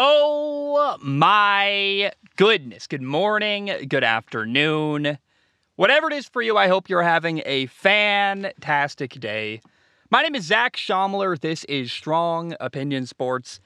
[0.00, 2.86] Oh my goodness.
[2.86, 5.18] Good morning, good afternoon.
[5.74, 9.60] Whatever it is for you, I hope you're having a fantastic day.
[10.08, 11.36] My name is Zac Shomler.
[11.36, 13.58] This is Strong Opinion Sports,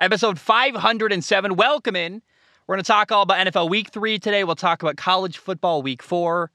[0.00, 1.56] episode 507.
[1.56, 2.22] Welcome in.
[2.68, 4.44] We're going to talk all about NFL Week 3 today.
[4.44, 6.52] We'll talk about college football Week 4.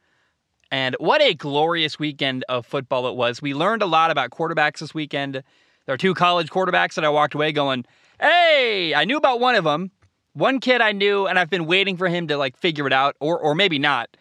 [0.72, 3.42] And what a glorious weekend of football it was.
[3.42, 5.44] We learned a lot about quarterbacks this weekend.
[5.86, 7.84] There are two college quarterbacks that I walked away going,
[8.20, 9.92] hey, I knew about one of them.
[10.34, 13.16] One kid I knew, and I've been waiting for him to like figure it out,
[13.20, 14.16] or or maybe not.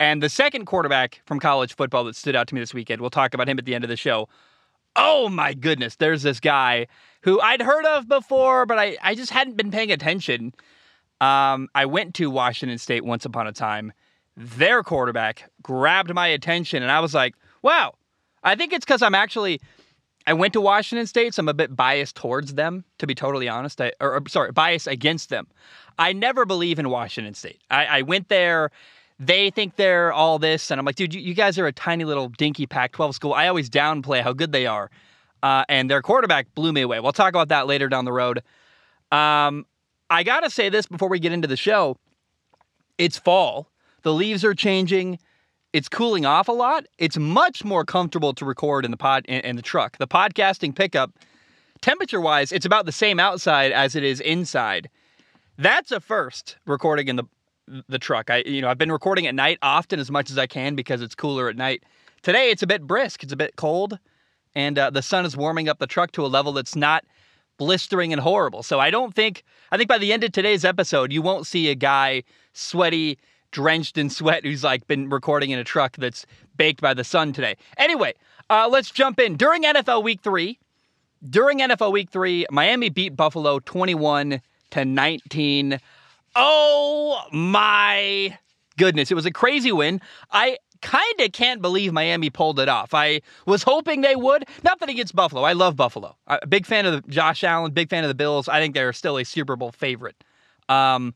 [0.00, 3.10] And the second quarterback from college football that stood out to me this weekend, we'll
[3.10, 4.28] talk about him at the end of the show.
[4.96, 6.86] Oh my goodness, there's this guy
[7.22, 10.52] who I'd heard of before, but I, I just hadn't been paying attention.
[11.20, 13.92] Um, I went to Washington State once upon a time.
[14.36, 17.94] Their quarterback grabbed my attention, and I was like, wow,
[18.42, 19.60] I think it's because I'm actually
[20.26, 23.48] I went to Washington State, so I'm a bit biased towards them, to be totally
[23.48, 23.80] honest.
[23.80, 25.46] I, or, or sorry, biased against them.
[25.98, 27.60] I never believe in Washington State.
[27.70, 28.70] I, I went there.
[29.18, 32.04] They think they're all this, and I'm like, dude, you, you guys are a tiny
[32.04, 33.34] little dinky Pac-12 school.
[33.34, 34.90] I always downplay how good they are,
[35.42, 37.00] uh, and their quarterback blew me away.
[37.00, 38.42] We'll talk about that later down the road.
[39.10, 39.66] Um,
[40.08, 41.96] I gotta say this before we get into the show.
[42.98, 43.68] It's fall.
[44.02, 45.18] The leaves are changing
[45.72, 46.86] it's cooling off a lot.
[46.98, 49.98] It's much more comfortable to record in the pod in, in the truck.
[49.98, 51.12] The podcasting pickup,
[51.80, 54.90] temperature wise, it's about the same outside as it is inside.
[55.58, 57.24] That's a first recording in the
[57.88, 58.28] the truck.
[58.28, 61.00] I you know I've been recording at night often as much as I can because
[61.00, 61.84] it's cooler at night.
[62.22, 63.22] Today it's a bit brisk.
[63.22, 63.98] It's a bit cold,
[64.54, 67.04] and uh, the sun is warming up the truck to a level that's not
[67.58, 68.62] blistering and horrible.
[68.62, 71.70] So I don't think I think by the end of today's episode you won't see
[71.70, 73.18] a guy sweaty
[73.52, 77.32] drenched in sweat who's like been recording in a truck that's baked by the sun
[77.32, 77.56] today.
[77.76, 78.14] Anyway,
[78.50, 79.36] uh, let's jump in.
[79.36, 80.58] During NFL Week Three,
[81.28, 85.78] during NFL Week Three, Miami beat Buffalo 21 to 19.
[86.34, 88.36] Oh my
[88.76, 90.00] goodness, it was a crazy win.
[90.30, 92.92] I kind of can't believe Miami pulled it off.
[92.92, 94.44] I was hoping they would.
[94.64, 95.42] Nothing against Buffalo.
[95.42, 96.16] I love Buffalo.
[96.26, 98.48] A big fan of Josh Allen, big fan of the Bills.
[98.48, 100.16] I think they're still a Super Bowl favorite.
[100.68, 101.14] Um,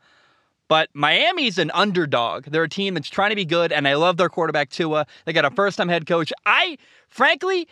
[0.69, 2.45] but Miami's an underdog.
[2.47, 5.07] They're a team that's trying to be good, and I love their quarterback Tua.
[5.25, 6.33] They got a first-time head coach.
[6.45, 6.79] I,
[7.09, 7.69] frankly,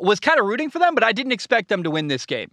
[0.00, 2.50] was kind of rooting for them, but I didn't expect them to win this game.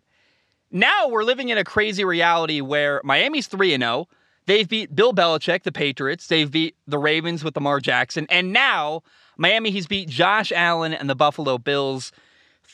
[0.71, 4.07] Now we're living in a crazy reality where Miami's 3 0.
[4.45, 6.27] They've beat Bill Belichick, the Patriots.
[6.27, 8.27] They've beat the Ravens with Lamar Jackson.
[8.29, 9.03] And now
[9.37, 12.11] Miami, he's beat Josh Allen and the Buffalo Bills.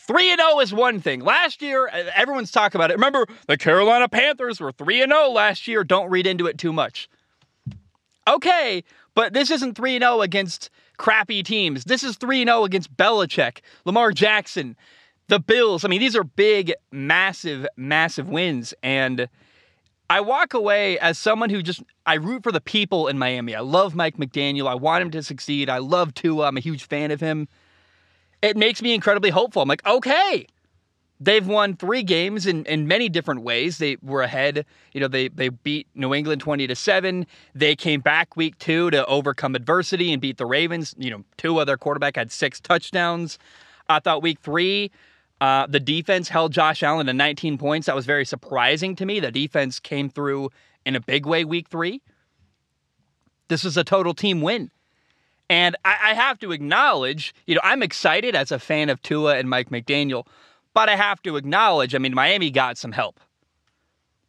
[0.09, 1.19] 3 0 is one thing.
[1.19, 2.95] Last year, everyone's talking about it.
[2.95, 5.83] Remember, the Carolina Panthers were 3 0 last year.
[5.83, 7.07] Don't read into it too much.
[8.27, 8.83] Okay,
[9.13, 11.83] but this isn't 3 0 against crappy teams.
[11.83, 14.75] This is 3 0 against Belichick, Lamar Jackson,
[15.27, 15.85] the Bills.
[15.85, 18.73] I mean, these are big, massive, massive wins.
[18.81, 19.29] And
[20.09, 23.53] I walk away as someone who just, I root for the people in Miami.
[23.53, 24.67] I love Mike McDaniel.
[24.67, 25.69] I want him to succeed.
[25.69, 26.47] I love Tua.
[26.47, 27.47] I'm a huge fan of him
[28.41, 29.61] it makes me incredibly hopeful.
[29.61, 30.47] I'm like, okay,
[31.19, 33.77] they've won three games in, in many different ways.
[33.77, 34.65] They were ahead.
[34.93, 37.25] You know, they they beat New England 20 to 7.
[37.53, 40.95] They came back week two to overcome adversity and beat the Ravens.
[40.97, 43.37] You know, two other quarterback had six touchdowns.
[43.89, 44.91] I thought week three,
[45.41, 47.87] uh, the defense held Josh Allen to 19 points.
[47.87, 49.19] That was very surprising to me.
[49.19, 50.49] The defense came through
[50.85, 52.01] in a big way week three.
[53.47, 54.69] This is a total team win.
[55.49, 59.37] And I, I, have to acknowledge, you know, I'm excited as a fan of Tua
[59.37, 60.27] and Mike McDaniel,
[60.75, 63.19] but I have to acknowledge, I mean, Miami got some help.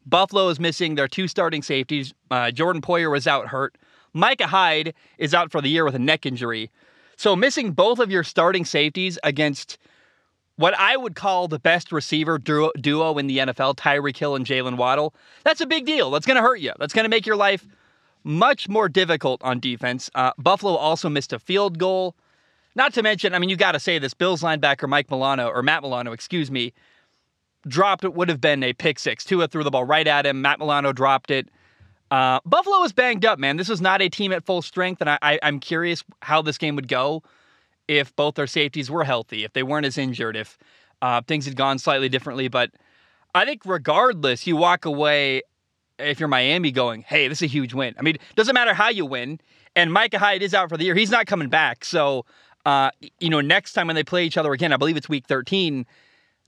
[0.07, 2.15] Buffalo is missing their two starting safeties.
[2.31, 3.77] Uh, Jordan Poyer was out hurt.
[4.15, 6.71] Micah Hyde is out for the year with a neck injury.
[7.17, 9.77] So missing both of your starting safeties against
[10.57, 14.45] what I would call the best receiver duo, duo in the NFL, Tyreek Hill and
[14.45, 15.15] Jaylen Waddle,
[15.45, 16.11] that's a big deal.
[16.11, 16.73] That's going to hurt you.
[16.79, 17.67] That's going to make your life
[18.25, 20.11] much more difficult on defense.
[20.15, 22.15] Uh, Buffalo also missed a field goal.
[22.75, 25.63] Not to mention, I mean, you got to say this: Bills linebacker Mike Milano or
[25.63, 26.73] Matt Milano, excuse me,
[27.67, 29.25] dropped would have been a pick six.
[29.25, 30.43] Tua threw the ball right at him.
[30.43, 31.49] Matt Milano dropped it.
[32.11, 33.57] Uh, Buffalo was banged up, man.
[33.57, 36.59] This was not a team at full strength, and I, I, I'm curious how this
[36.59, 37.23] game would go
[37.87, 40.59] if both their safeties were healthy, if they weren't as injured, if
[41.03, 42.49] uh, things had gone slightly differently.
[42.49, 42.71] But
[43.35, 45.43] I think regardless, you walk away
[46.01, 47.95] if you're Miami going, hey, this is a huge win.
[47.99, 49.41] I mean, doesn't matter how you win.
[49.77, 50.95] And Micah Hyde is out for the year.
[50.95, 51.85] He's not coming back.
[51.85, 52.25] So,
[52.67, 55.27] uh, you know, next time when they play each other again, I believe it's week
[55.27, 55.87] 13,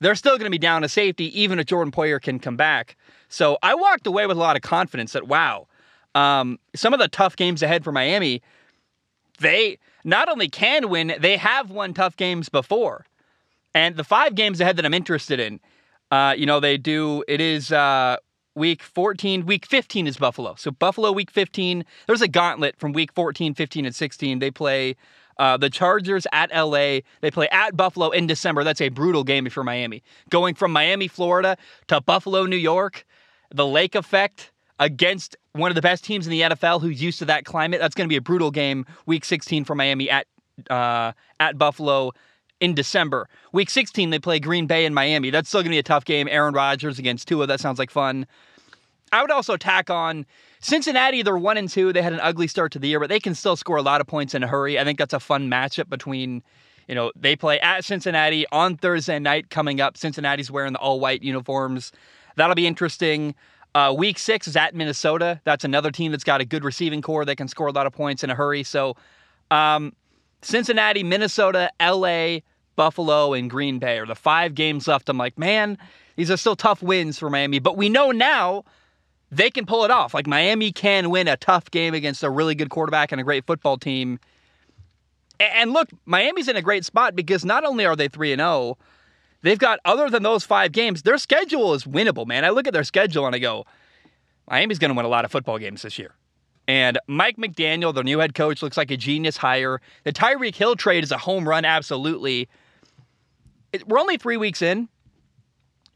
[0.00, 2.96] they're still going to be down to safety, even if Jordan Poyer can come back.
[3.28, 5.69] So I walked away with a lot of confidence that, wow,
[6.14, 8.43] um, some of the tough games ahead for Miami,
[9.38, 13.06] they not only can win, they have won tough games before.
[13.75, 15.60] And the five games ahead that I'm interested in,
[16.10, 18.16] uh, you know, they do, it is, uh,
[18.54, 19.46] week 14.
[19.46, 20.54] Week 15 is Buffalo.
[20.56, 21.84] So Buffalo week 15.
[22.06, 24.38] There's a gauntlet from week 14, 15, and 16.
[24.38, 24.96] They play
[25.38, 27.00] uh, the Chargers at LA.
[27.20, 28.64] They play at Buffalo in December.
[28.64, 30.02] That's a brutal game for Miami.
[30.31, 31.56] Going from Miami, Florida
[31.88, 33.04] to Buffalo, New York,
[33.50, 37.25] the lake effect against one of the best teams in the NFL who's used to
[37.26, 37.81] that climate.
[37.81, 38.87] That's going to be a brutal game.
[39.06, 40.26] Week 16 for Miami at
[40.69, 42.12] uh, at Buffalo
[42.62, 43.29] in December.
[43.50, 45.31] Week 16 they play Green Bay and Miami.
[45.31, 46.29] That's still going to be a tough game.
[46.31, 47.47] Aaron Rodgers against Tua.
[47.47, 48.25] That sounds like fun.
[49.11, 50.25] I would also tack on
[50.61, 51.23] Cincinnati.
[51.23, 51.93] They're one and two.
[51.93, 54.00] They had an ugly start to the year, but they can still score a lot
[54.00, 54.79] of points in a hurry.
[54.79, 56.43] I think that's a fun matchup between.
[56.88, 59.97] You know, they play at Cincinnati on Thursday night coming up.
[59.97, 61.93] Cincinnati's wearing the all white uniforms.
[62.37, 63.35] That'll be interesting.
[63.75, 65.41] Uh, week six is at Minnesota.
[65.44, 67.93] That's another team that's got a good receiving corps that can score a lot of
[67.93, 68.62] points in a hurry.
[68.62, 68.97] So,
[69.50, 69.93] um,
[70.43, 72.41] Cincinnati, Minnesota, LA,
[72.77, 75.09] Buffalo, and Green Bay are the five games left.
[75.09, 75.79] I'm like, man,
[76.17, 77.59] these are still tough wins for Miami.
[77.59, 78.65] But we know now
[79.31, 80.15] they can pull it off.
[80.15, 83.47] Like Miami can win a tough game against a really good quarterback and a great
[83.47, 84.21] football team.
[85.41, 88.79] And look, Miami's in a great spot because not only are they 3 and 0,
[89.41, 92.45] they've got other than those 5 games, their schedule is winnable, man.
[92.45, 93.65] I look at their schedule and I go,
[94.49, 96.15] Miami's going to win a lot of football games this year.
[96.69, 99.81] And Mike McDaniel, their new head coach, looks like a genius hire.
[100.05, 102.49] The Tyreek Hill trade is a home run, absolutely.
[103.73, 104.89] It, we're only three weeks in,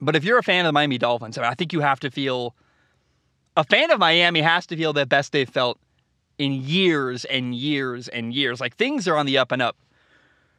[0.01, 2.01] but if you're a fan of the Miami Dolphins, I, mean, I think you have
[2.01, 2.55] to feel
[3.57, 5.79] a fan of Miami has to feel the best they've felt
[6.39, 8.61] in years and years and years.
[8.61, 9.77] Like things are on the up and up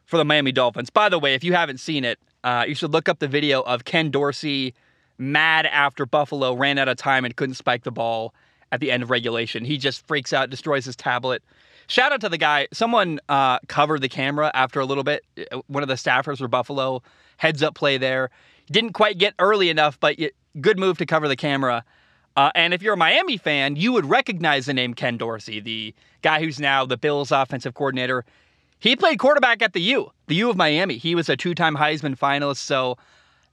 [0.06, 0.90] for the Miami Dolphins.
[0.90, 3.62] By the way, if you haven't seen it, uh, you should look up the video
[3.62, 4.74] of Ken Dorsey
[5.18, 8.34] mad after Buffalo ran out of time and couldn't spike the ball
[8.72, 9.66] at the end of regulation.
[9.66, 11.44] He just freaks out, destroys his tablet.
[11.88, 12.68] Shout out to the guy.
[12.74, 15.26] Someone uh, covered the camera after a little bit.
[15.68, 17.02] One of the staffers for Buffalo,
[17.38, 18.30] heads up play there.
[18.70, 20.18] Didn't quite get early enough, but
[20.60, 21.86] good move to cover the camera.
[22.36, 25.96] Uh, and if you're a Miami fan, you would recognize the name Ken Dorsey, the
[26.22, 28.26] guy who's now the Bills offensive coordinator.
[28.80, 30.98] He played quarterback at the U, the U of Miami.
[30.98, 32.58] He was a two time Heisman finalist.
[32.58, 32.98] So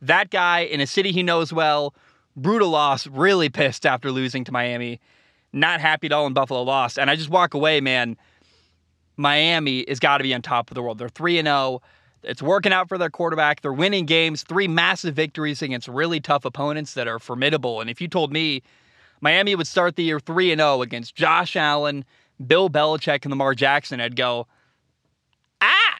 [0.03, 1.95] that guy in a city he knows well,
[2.37, 5.01] brutal loss, really pissed after losing to Miami.
[5.55, 6.99] Not happy at all in Buffalo lost.
[6.99, 8.17] And I just walk away, man.
[9.17, 10.99] Miami has got to be on top of the world.
[10.99, 11.81] They're 3 and 0.
[12.25, 13.61] It's working out for their quarterback.
[13.61, 17.81] They're winning games, three massive victories against really tough opponents that are formidable.
[17.81, 18.62] And if you told me
[19.21, 22.05] Miami would start the year 3 and 0 against Josh Allen,
[22.45, 24.49] Bill Belichick, and Lamar Jackson, I'd go,
[25.61, 25.93] I,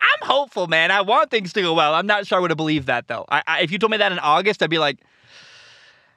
[0.00, 0.90] I'm hopeful, man.
[0.90, 1.94] I want things to go well.
[1.94, 3.24] I'm not sure I would have believed that, though.
[3.30, 4.98] I, I, if you told me that in August, I'd be like,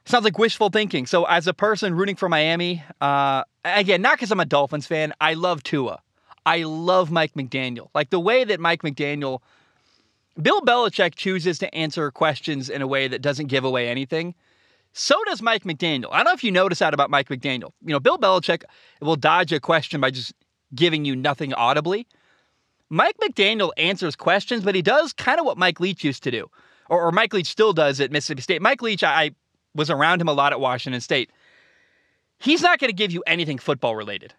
[0.06, 1.06] sounds like wishful thinking.
[1.06, 5.14] So, as a person rooting for Miami, uh, again, not because I'm a Dolphins fan,
[5.22, 6.02] I love Tua.
[6.46, 7.90] I love Mike McDaniel.
[7.94, 9.42] Like the way that Mike McDaniel,
[10.42, 14.34] Bill Belichick chooses to answer questions in a way that doesn't give away anything.
[14.94, 16.10] So does Mike McDaniel.
[16.12, 17.72] I don't know if you notice that about Mike McDaniel.
[17.82, 18.64] You know, Bill Belichick
[19.02, 20.34] will dodge a question by just
[20.76, 22.08] giving you nothing audibly.
[22.90, 26.50] Mike McDaniel answers questions, but he does kind of what Mike Leach used to do,
[26.90, 28.62] or, or Mike Leach still does at Mississippi State.
[28.62, 29.36] Mike Leach, I, I
[29.76, 31.32] was around him a lot at Washington State.
[32.40, 34.34] He's not going to give you anything football related.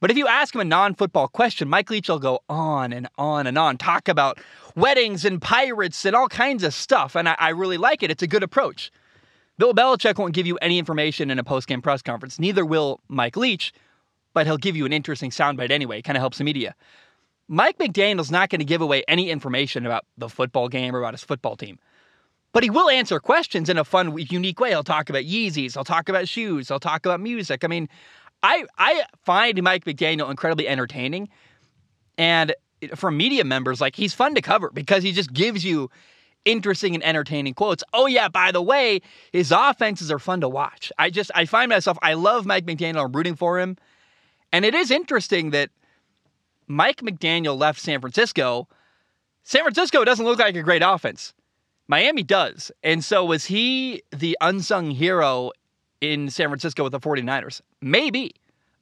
[0.00, 3.08] But if you ask him a non football question, Mike Leach will go on and
[3.18, 4.38] on and on, talk about
[4.74, 7.14] weddings and pirates and all kinds of stuff.
[7.14, 8.10] And I, I really like it.
[8.10, 8.90] It's a good approach.
[9.58, 12.38] Bill Belichick won't give you any information in a post game press conference.
[12.38, 13.74] Neither will Mike Leach,
[14.32, 16.00] but he'll give you an interesting soundbite anyway.
[16.00, 16.74] Kind of helps the media.
[17.46, 21.12] Mike McDaniel's not going to give away any information about the football game or about
[21.12, 21.78] his football team.
[22.52, 24.70] But he will answer questions in a fun, unique way.
[24.70, 25.74] He'll talk about Yeezys.
[25.74, 26.68] He'll talk about shoes.
[26.68, 27.62] He'll talk about music.
[27.64, 27.88] I mean,
[28.42, 31.28] I I find Mike McDaniel incredibly entertaining,
[32.18, 32.54] and
[32.94, 35.90] for media members, like he's fun to cover because he just gives you
[36.44, 37.84] interesting and entertaining quotes.
[37.92, 39.00] Oh yeah, by the way,
[39.32, 40.90] his offenses are fun to watch.
[40.98, 43.04] I just I find myself I love Mike McDaniel.
[43.04, 43.76] I'm rooting for him,
[44.52, 45.70] and it is interesting that
[46.66, 48.68] Mike McDaniel left San Francisco.
[49.42, 51.34] San Francisco doesn't look like a great offense.
[51.90, 52.70] Miami does.
[52.84, 55.50] And so was he the unsung hero
[56.00, 57.60] in San Francisco with the 49ers?
[57.82, 58.32] Maybe.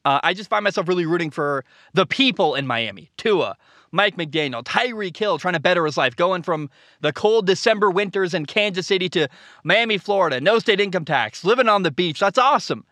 [0.05, 3.11] Uh, I just find myself really rooting for the people in Miami.
[3.17, 3.57] Tua,
[3.93, 6.69] Mike McDaniel, Tyreek Hill trying to better his life, going from
[7.01, 9.27] the cold December winters in Kansas City to
[9.65, 12.21] Miami, Florida, no state income tax, living on the beach.
[12.21, 12.85] That's awesome.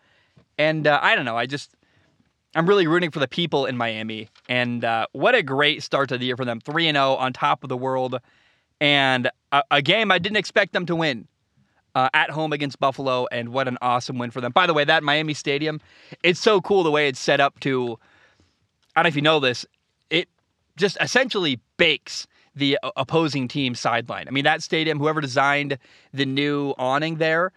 [0.57, 1.37] And uh, I don't know.
[1.37, 1.75] I just,
[2.55, 4.29] I'm really rooting for the people in Miami.
[4.49, 7.63] And uh, what a great start to the year for them 3 0 on top
[7.63, 8.19] of the world.
[8.79, 11.27] And a, a game I didn't expect them to win
[11.95, 14.51] uh, at home against Buffalo, and what an awesome win for them.
[14.51, 15.81] By the way, that Miami Stadium,
[16.21, 17.97] it's so cool the way it's set up to.
[18.95, 19.65] I don't know if you know this,
[20.09, 20.27] it
[20.75, 24.27] just essentially bakes the opposing team sideline.
[24.27, 25.77] I mean, that stadium, whoever designed
[26.13, 27.51] the new awning there,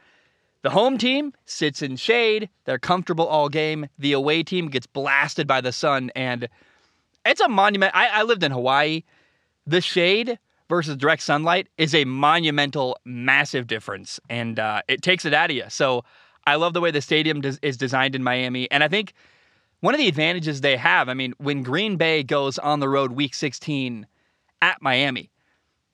[0.62, 2.50] The home team sits in shade.
[2.64, 3.88] They're comfortable all game.
[3.98, 6.48] The away team gets blasted by the sun, and
[7.24, 7.92] it's a monument.
[7.94, 9.02] I, I lived in Hawaii.
[9.66, 10.38] The shade
[10.70, 15.56] versus direct sunlight is a monumental, massive difference, and uh, it takes it out of
[15.56, 15.64] you.
[15.68, 16.04] So
[16.46, 19.12] I love the way the stadium des- is designed in Miami, and I think
[19.80, 21.08] one of the advantages they have.
[21.10, 24.06] I mean, when Green Bay goes on the road Week 16
[24.62, 25.30] at Miami,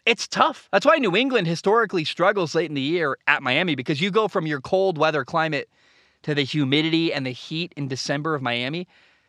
[0.05, 0.69] it's tough.
[0.71, 4.29] That's why New England historically struggles late in the year at Miami because you go
[4.29, 5.69] from your cold weather climate
[6.23, 8.87] to the humidity and the heat in December of Miami.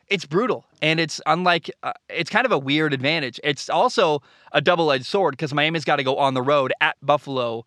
[0.09, 3.39] It's brutal and it's unlike uh, it's kind of a weird advantage.
[3.43, 4.21] It's also
[4.53, 7.65] a double-edged sword because Miami's got to go on the road at Buffalo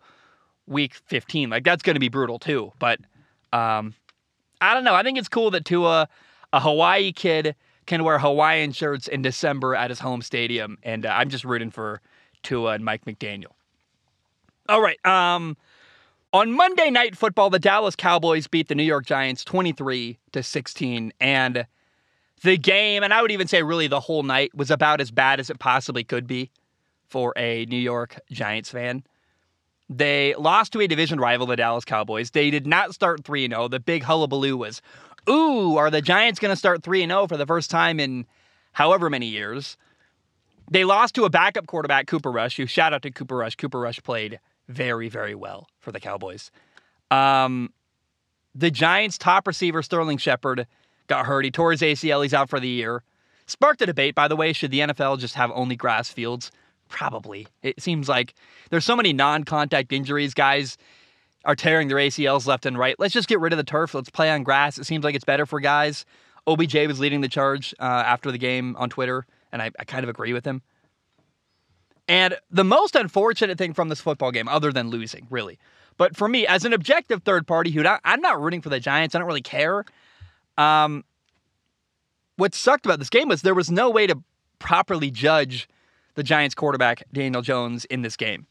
[0.65, 1.49] week 15.
[1.49, 2.99] Like that's going to be brutal too, but
[3.53, 3.93] um
[4.59, 4.93] I don't know.
[4.93, 6.07] I think it's cool that Tua
[6.53, 7.55] a Hawaii kid
[7.85, 11.71] can wear Hawaiian shirts in December at his home stadium and uh, I'm just rooting
[11.71, 12.01] for
[12.43, 13.53] Tua and Mike McDaniel.
[14.69, 15.03] All right.
[15.05, 15.57] Um,
[16.33, 21.11] on Monday Night Football, the Dallas Cowboys beat the New York Giants 23 to 16,
[21.19, 21.67] and
[22.43, 25.39] the game, and I would even say really the whole night, was about as bad
[25.39, 26.51] as it possibly could be
[27.07, 29.03] for a New York Giants fan.
[29.89, 32.31] They lost to a division rival, the Dallas Cowboys.
[32.31, 33.67] They did not start 3 0.
[33.67, 34.81] The big hullabaloo was,
[35.29, 38.25] ooh, are the Giants going to start 3 0 for the first time in
[38.71, 39.77] however many years?
[40.71, 43.55] They lost to a backup quarterback, Cooper Rush, who shout out to Cooper Rush.
[43.55, 46.49] Cooper Rush played very, very well for the Cowboys.
[47.11, 47.73] Um,
[48.55, 50.65] the Giants' top receiver, Sterling Shepard,
[51.11, 51.45] got hurt.
[51.45, 52.23] He tore his ACL.
[52.23, 53.03] He's out for the year.
[53.45, 54.53] Sparked a debate, by the way.
[54.53, 56.51] Should the NFL just have only grass fields?
[56.89, 57.47] Probably.
[57.63, 58.33] It seems like
[58.69, 60.33] there's so many non contact injuries.
[60.33, 60.77] Guys
[61.45, 62.95] are tearing their ACLs left and right.
[62.99, 63.93] Let's just get rid of the turf.
[63.93, 64.77] Let's play on grass.
[64.77, 66.05] It seems like it's better for guys.
[66.47, 70.03] OBJ was leading the charge uh, after the game on Twitter and I, I kind
[70.03, 70.61] of agree with him.
[72.07, 75.59] And the most unfortunate thing from this football game, other than losing, really,
[75.97, 79.13] but for me, as an objective third party who I'm not rooting for the Giants,
[79.13, 79.85] I don't really care.
[80.61, 81.03] Um,
[82.35, 84.21] what sucked about this game was there was no way to
[84.59, 85.67] properly judge
[86.15, 88.47] the Giants quarterback, Daniel Jones, in this game.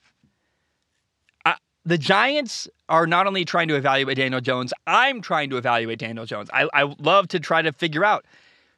[1.86, 6.26] The Giants are not only trying to evaluate Daniel Jones, I'm trying to evaluate Daniel
[6.26, 6.50] Jones.
[6.52, 8.26] I, I love to try to figure out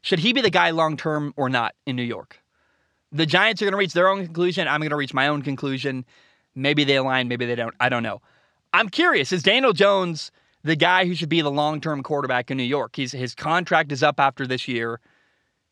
[0.02, 2.40] should he be the guy long term or not in New York?
[3.10, 4.68] The Giants are going to reach their own conclusion.
[4.68, 6.04] I'm going to reach my own conclusion.
[6.54, 7.74] Maybe they align, maybe they don't.
[7.80, 8.22] I don't know.
[8.72, 9.32] I'm curious.
[9.32, 10.30] Is Daniel Jones
[10.64, 12.96] the guy who should be the long term quarterback in New York?
[12.96, 15.00] He's, his contract is up after this year.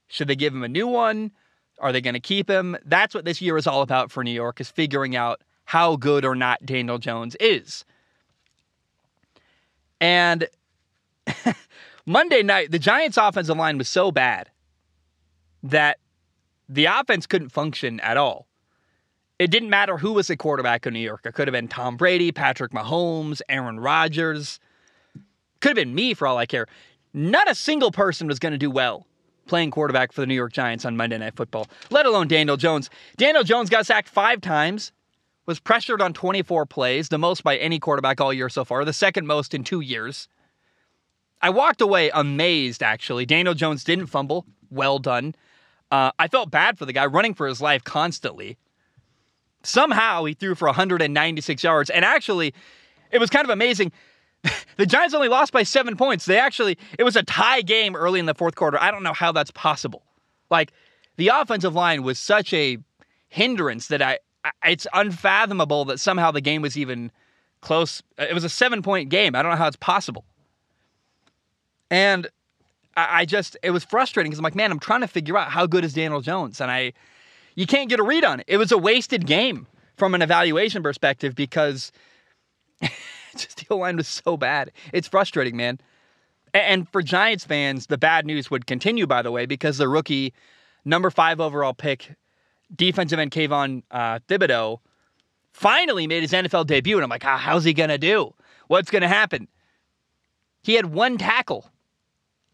[0.08, 1.30] Should they give him a new one?
[1.78, 2.76] Are they going to keep him?
[2.84, 6.24] That's what this year is all about for New York is figuring out how good
[6.24, 7.84] or not Daniel Jones is.
[10.00, 10.48] And
[12.06, 14.50] Monday night, the Giants' offensive line was so bad
[15.62, 15.98] that
[16.68, 18.46] the offense couldn't function at all.
[19.38, 21.22] It didn't matter who was the quarterback in New York.
[21.24, 24.60] It could have been Tom Brady, Patrick Mahomes, Aaron Rodgers.
[25.60, 26.66] Could have been me for all I care.
[27.12, 29.06] Not a single person was going to do well
[29.46, 32.88] playing quarterback for the New York Giants on Monday Night Football, let alone Daniel Jones.
[33.16, 34.92] Daniel Jones got sacked five times,
[35.44, 38.92] was pressured on 24 plays, the most by any quarterback all year so far, the
[38.92, 40.28] second most in two years.
[41.42, 43.26] I walked away amazed, actually.
[43.26, 44.46] Daniel Jones didn't fumble.
[44.70, 45.34] Well done.
[45.90, 48.56] Uh, I felt bad for the guy running for his life constantly.
[49.64, 51.90] Somehow he threw for 196 yards.
[51.90, 52.54] And actually,
[53.10, 53.90] it was kind of amazing.
[54.76, 56.24] the Giants only lost by seven points.
[56.24, 58.80] They actually, it was a tie game early in the fourth quarter.
[58.80, 60.02] I don't know how that's possible.
[60.50, 60.72] Like,
[61.16, 62.78] the offensive line was such a
[63.28, 64.18] hindrance that I,
[64.64, 67.12] it's unfathomable that somehow the game was even
[67.60, 68.02] close.
[68.18, 69.34] It was a seven point game.
[69.34, 70.24] I don't know how it's possible.
[71.90, 72.28] And
[72.96, 75.66] I, just, it was frustrating because I'm like, man, I'm trying to figure out how
[75.66, 76.60] good is Daniel Jones.
[76.60, 76.92] And I,
[77.54, 78.46] you can't get a read on it.
[78.48, 79.66] It was a wasted game
[79.96, 81.92] from an evaluation perspective because
[83.36, 84.70] just the line was so bad.
[84.92, 85.78] It's frustrating, man.
[86.52, 90.34] And for Giants fans, the bad news would continue, by the way, because the rookie,
[90.84, 92.14] number five overall pick,
[92.74, 94.78] defensive end Kayvon uh, Thibodeaux,
[95.52, 96.96] finally made his NFL debut.
[96.96, 98.34] And I'm like, ah, how's he going to do?
[98.66, 99.46] What's going to happen?
[100.62, 101.70] He had one tackle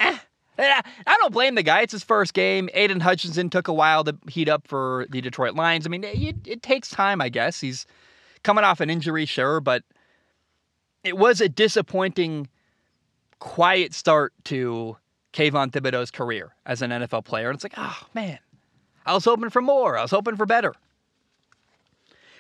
[0.01, 0.19] eh,
[0.59, 1.83] I don't blame the guy.
[1.83, 2.69] It's his first game.
[2.73, 5.87] Aidan Hutchinson took a while to heat up for the Detroit Lions.
[5.87, 7.61] I mean, it, it takes time, I guess.
[7.61, 7.87] He's
[8.43, 9.83] coming off an injury, sure, but
[11.07, 12.49] it was a disappointing,
[13.39, 14.97] quiet start to
[15.33, 17.49] Kayvon Thibodeaux's career as an NFL player.
[17.49, 18.39] And it's like, oh, man,
[19.05, 19.97] I was hoping for more.
[19.97, 20.75] I was hoping for better.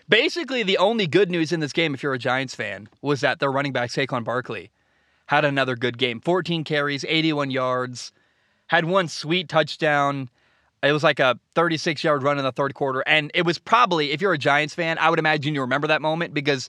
[0.08, 3.38] Basically, the only good news in this game, if you're a Giants fan, was that
[3.38, 4.70] their running back, Saquon Barkley,
[5.26, 8.12] had another good game 14 carries, 81 yards,
[8.66, 10.28] had one sweet touchdown.
[10.82, 13.02] It was like a 36 yard run in the third quarter.
[13.06, 16.02] And it was probably, if you're a Giants fan, I would imagine you remember that
[16.02, 16.68] moment because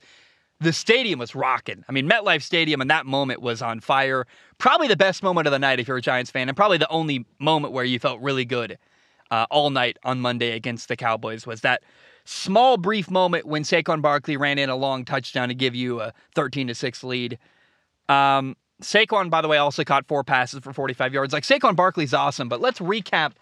[0.60, 1.84] the stadium was rocking.
[1.88, 4.26] I mean, MetLife Stadium in that moment was on fire.
[4.58, 6.90] Probably the best moment of the night if you're a Giants fan, and probably the
[6.90, 8.78] only moment where you felt really good
[9.30, 11.84] uh, all night on Monday against the Cowboys was that
[12.26, 16.14] small, brief moment when Saquon Barkley ran in a long touchdown to give you a
[16.36, 17.38] 13 to six lead.
[18.10, 21.34] Um, Saquon, by the way, also caught four passes for 45 yards.
[21.34, 23.34] Like Saquon Barkley's awesome, but let's recap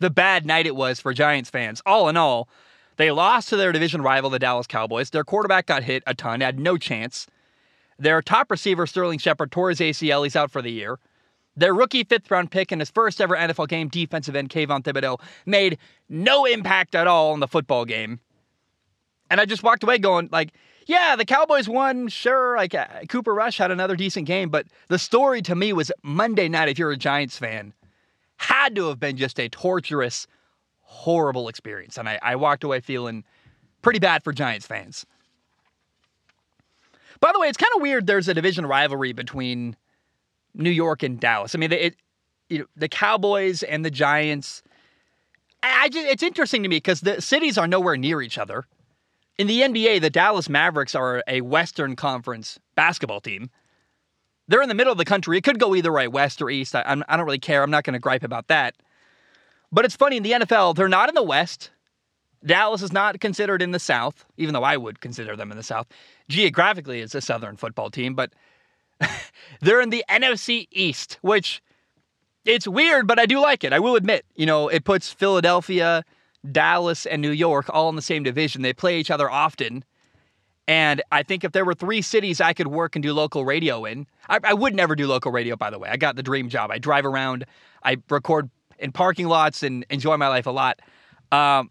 [0.00, 1.82] the bad night it was for Giants fans.
[1.86, 2.48] All in all,
[2.96, 5.10] they lost to their division rival, the Dallas Cowboys.
[5.10, 7.26] Their quarterback got hit a ton, had no chance.
[7.98, 10.24] Their top receiver, Sterling Shepard, tore his ACL.
[10.24, 10.98] He's out for the year.
[11.56, 15.20] Their rookie fifth round pick in his first ever NFL game, defensive end Kayvon Thibodeaux,
[15.46, 18.20] made no impact at all in the football game.
[19.30, 20.52] And I just walked away going, like,
[20.86, 22.56] yeah, the Cowboys won, sure.
[22.56, 26.48] Like, uh, Cooper Rush had another decent game, but the story to me was Monday
[26.48, 27.72] night, if you're a Giants fan,
[28.36, 30.26] had to have been just a torturous,
[30.94, 31.98] horrible experience.
[31.98, 33.24] And I, I walked away feeling
[33.82, 35.04] pretty bad for Giants fans.
[37.20, 39.76] By the way, it's kind of weird there's a division rivalry between
[40.54, 41.54] New York and Dallas.
[41.54, 41.96] I mean, it,
[42.48, 44.62] you know, the Cowboys and the Giants.
[45.62, 48.66] I just, it's interesting to me because the cities are nowhere near each other.
[49.36, 53.50] In the NBA, the Dallas Mavericks are a Western Conference basketball team.
[54.46, 55.38] They're in the middle of the country.
[55.38, 56.74] It could go either way, west or east.
[56.74, 57.62] I, I do not really care.
[57.62, 58.74] I'm not going to gripe about that.
[59.74, 61.72] But it's funny in the NFL, they're not in the West.
[62.46, 65.64] Dallas is not considered in the South, even though I would consider them in the
[65.64, 65.88] South.
[66.28, 68.32] Geographically, it's a Southern football team, but
[69.60, 71.60] they're in the NFC East, which
[72.44, 73.72] it's weird, but I do like it.
[73.72, 76.04] I will admit, you know, it puts Philadelphia,
[76.52, 78.62] Dallas, and New York all in the same division.
[78.62, 79.84] They play each other often.
[80.68, 83.84] And I think if there were three cities I could work and do local radio
[83.84, 85.88] in, I, I, would never do local radio, by the way.
[85.88, 86.70] I got the dream job.
[86.70, 87.44] I drive around,
[87.82, 88.50] I record
[88.84, 90.80] in parking lots and enjoy my life a lot.
[91.32, 91.70] Um,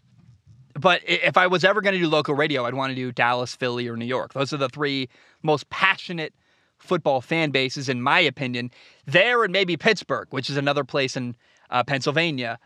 [0.78, 3.54] but if I was ever going to do local radio, I'd want to do Dallas,
[3.54, 4.34] Philly, or New York.
[4.34, 5.08] Those are the three
[5.44, 6.34] most passionate
[6.78, 8.72] football fan bases, in my opinion.
[9.06, 11.36] There and maybe Pittsburgh, which is another place in
[11.70, 12.58] uh, Pennsylvania.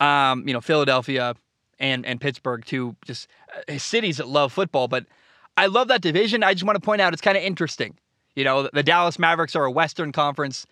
[0.00, 1.36] Um, you know, Philadelphia
[1.78, 3.28] and and Pittsburgh, two just
[3.68, 4.88] uh, cities that love football.
[4.88, 5.06] But
[5.56, 6.42] I love that division.
[6.42, 7.96] I just want to point out it's kind of interesting.
[8.34, 10.66] You know, the Dallas Mavericks are a Western Conference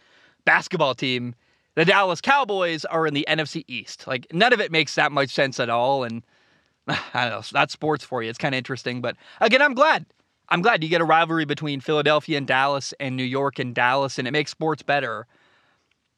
[0.44, 1.37] basketball team.
[1.74, 4.06] The Dallas Cowboys are in the NFC East.
[4.06, 6.04] Like none of it makes that much sense at all.
[6.04, 6.22] And
[6.88, 7.42] I don't know.
[7.52, 8.28] That's sports for you.
[8.28, 9.00] It's kind of interesting.
[9.00, 10.06] But again, I'm glad.
[10.48, 14.18] I'm glad you get a rivalry between Philadelphia and Dallas and New York and Dallas,
[14.18, 15.26] and it makes sports better.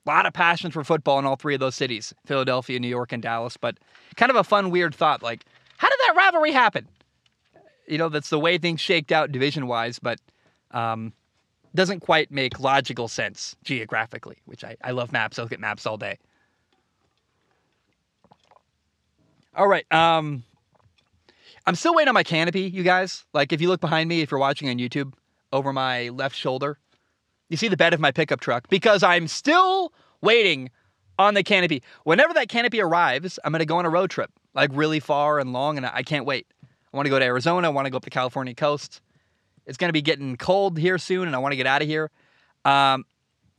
[0.06, 3.12] A lot of passion for football in all three of those cities Philadelphia, New York,
[3.12, 3.56] and Dallas.
[3.56, 3.78] But
[4.16, 5.22] kind of a fun, weird thought.
[5.22, 5.44] Like,
[5.76, 6.88] how did that rivalry happen?
[7.86, 10.18] you know, that's the way things shaked out division wise, but
[10.70, 11.12] um,
[11.74, 15.38] doesn't quite make logical sense geographically, which I, I love maps.
[15.38, 16.18] I look at maps all day.
[19.56, 19.90] All right.
[19.92, 20.44] Um,
[21.66, 23.24] I'm still waiting on my canopy, you guys.
[23.32, 25.14] Like, if you look behind me, if you're watching on YouTube,
[25.52, 26.78] over my left shoulder,
[27.48, 30.70] you see the bed of my pickup truck because I'm still waiting
[31.18, 31.82] on the canopy.
[32.02, 35.38] Whenever that canopy arrives, I'm going to go on a road trip, like really far
[35.38, 36.46] and long, and I can't wait.
[36.92, 37.68] I want to go to Arizona.
[37.68, 39.00] I want to go up the California coast.
[39.66, 41.88] It's going to be getting cold here soon, and I want to get out of
[41.88, 42.10] here.
[42.64, 43.04] Um,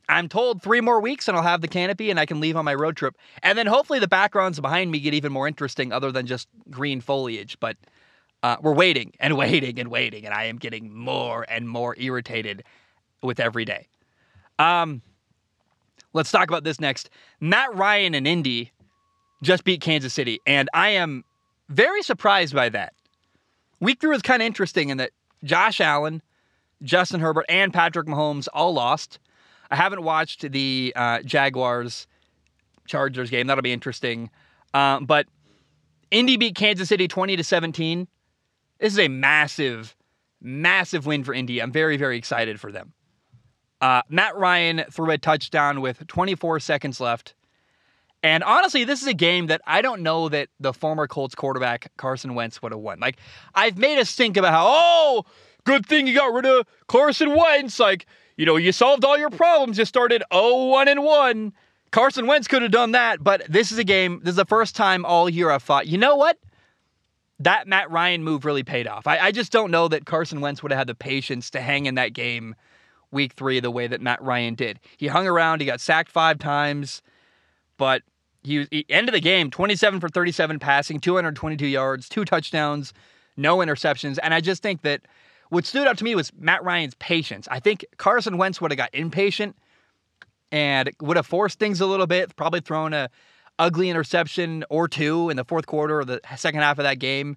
[0.08, 2.64] I'm told three more weeks, and I'll have the canopy, and I can leave on
[2.64, 3.16] my road trip.
[3.42, 7.00] And then hopefully the backgrounds behind me get even more interesting, other than just green
[7.00, 7.58] foliage.
[7.58, 7.76] But
[8.42, 12.62] uh, we're waiting and waiting and waiting, and I am getting more and more irritated
[13.22, 13.88] with every day.
[14.58, 15.02] Um,
[16.12, 17.10] let's talk about this next.
[17.40, 18.72] Matt Ryan and Indy
[19.42, 21.24] just beat Kansas City, and I am
[21.68, 22.94] very surprised by that.
[23.80, 25.10] Week three was kind of interesting in that
[25.46, 26.22] Josh Allen,
[26.82, 29.18] Justin Herbert, and Patrick Mahomes all lost.
[29.70, 32.06] I haven't watched the uh, Jaguars
[32.86, 33.46] Chargers game.
[33.46, 34.30] That'll be interesting.
[34.74, 35.26] Um, but
[36.10, 38.06] Indy beat Kansas City 20 to 17.
[38.78, 39.96] This is a massive,
[40.40, 41.60] massive win for Indy.
[41.60, 42.92] I'm very, very excited for them.
[43.80, 47.34] Uh, Matt Ryan threw a touchdown with 24 seconds left.
[48.26, 51.92] And honestly, this is a game that I don't know that the former Colts quarterback
[51.96, 52.98] Carson Wentz would have won.
[52.98, 53.18] Like,
[53.54, 55.24] I've made a stink about how, oh,
[55.62, 57.78] good thing you got rid of Carson Wentz.
[57.78, 59.78] Like, you know, you solved all your problems.
[59.78, 61.52] You started 0 1 and 1.
[61.92, 64.18] Carson Wentz could have done that, but this is a game.
[64.24, 66.36] This is the first time all year I've thought, you know what?
[67.38, 69.06] That Matt Ryan move really paid off.
[69.06, 71.86] I, I just don't know that Carson Wentz would have had the patience to hang
[71.86, 72.56] in that game
[73.12, 74.80] week three the way that Matt Ryan did.
[74.96, 77.02] He hung around, he got sacked five times,
[77.78, 78.02] but
[78.46, 82.92] he, was he of the game 27 for 37 passing, 222 yards, two touchdowns,
[83.36, 84.18] no interceptions.
[84.22, 85.02] And I just think that
[85.50, 87.48] what stood out to me was Matt Ryan's patience.
[87.50, 89.56] I think Carson Wentz would have got impatient
[90.52, 93.10] and would have forced things a little bit, probably thrown a
[93.58, 97.36] ugly interception or two in the fourth quarter or the second half of that game.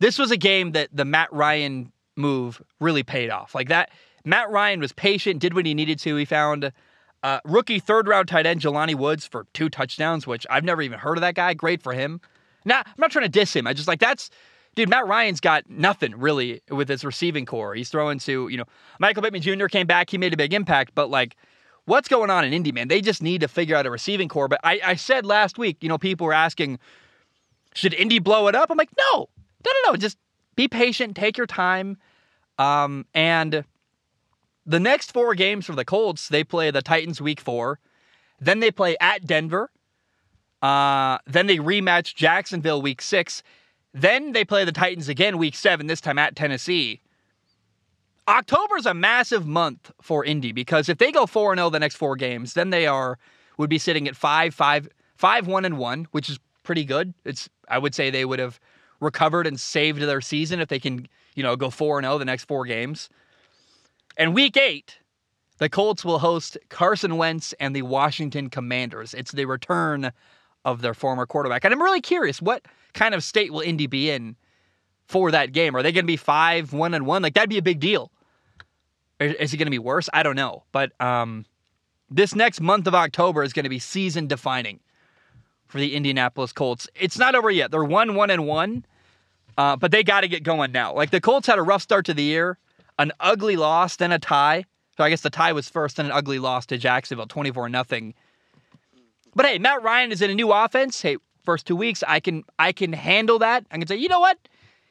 [0.00, 3.54] This was a game that the Matt Ryan move really paid off.
[3.54, 3.90] Like that,
[4.24, 6.16] Matt Ryan was patient, did what he needed to.
[6.16, 6.72] He found
[7.22, 10.98] uh, rookie third round tight end Jelani Woods for two touchdowns, which I've never even
[10.98, 11.54] heard of that guy.
[11.54, 12.20] Great for him.
[12.64, 13.66] Now, I'm not trying to diss him.
[13.66, 14.30] I just like that's
[14.74, 17.74] dude, Matt Ryan's got nothing really with his receiving corps.
[17.74, 18.64] He's throwing to, you know,
[18.98, 19.66] Michael Pittman Jr.
[19.66, 21.36] came back, he made a big impact, but like,
[21.84, 22.88] what's going on in Indy, man?
[22.88, 24.48] They just need to figure out a receiving corps.
[24.48, 26.78] But I, I said last week, you know, people were asking,
[27.74, 28.70] should Indy blow it up?
[28.70, 29.28] I'm like, no,
[29.64, 29.96] no, no, no.
[29.96, 30.16] Just
[30.56, 31.96] be patient, take your time.
[32.58, 33.64] Um, and
[34.64, 37.78] the next four games for the Colts, they play the Titans week four.
[38.40, 39.70] Then they play at Denver.
[40.60, 43.42] Uh, then they rematch Jacksonville week six.
[43.92, 47.00] Then they play the Titans again week seven, this time at Tennessee.
[48.28, 51.96] October is a massive month for Indy because if they go 4 0 the next
[51.96, 53.18] four games, then they are
[53.58, 57.14] would be sitting at 5 5 5 1 and 1, which is pretty good.
[57.24, 58.60] It's I would say they would have
[59.00, 62.44] recovered and saved their season if they can, you know, go 4 0 the next
[62.44, 63.08] four games.
[64.16, 64.98] And week 8,
[65.58, 69.14] the Colts will host Carson Wentz and the Washington Commanders.
[69.14, 70.12] It's the return
[70.64, 71.64] of their former quarterback.
[71.64, 74.36] And I'm really curious what kind of state will Indy be in
[75.06, 75.76] for that game?
[75.76, 77.22] Are they going to be five, one, and one?
[77.22, 78.10] Like that'd be a big deal.
[79.20, 80.08] Is it going to be worse?
[80.12, 80.64] I don't know.
[80.72, 81.44] But um,
[82.10, 84.80] this next month of October is going to be season defining
[85.68, 86.88] for the Indianapolis Colts.
[86.94, 87.70] It's not over yet.
[87.70, 88.84] They're one, one, and one,
[89.56, 90.92] uh, but they got to get going now.
[90.92, 92.58] Like the Colts had a rough start to the year,
[93.02, 94.64] an ugly loss, then a tie.
[94.96, 98.14] So I guess the tie was first, then an ugly loss to Jacksonville, twenty-four nothing.
[99.34, 101.00] But hey, Matt Ryan is in a new offense.
[101.00, 103.64] Hey, first two weeks, I can I can handle that.
[103.70, 104.38] I can say, you know what?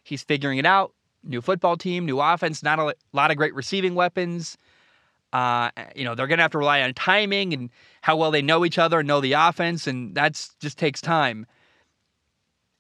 [0.04, 0.94] He's figuring it out.
[1.24, 4.58] New football team, new offense, not a lot of great receiving weapons.
[5.32, 7.70] Uh, you know, they're gonna have to rely on timing and
[8.02, 11.46] how well they know each other and know the offense, and that's just takes time.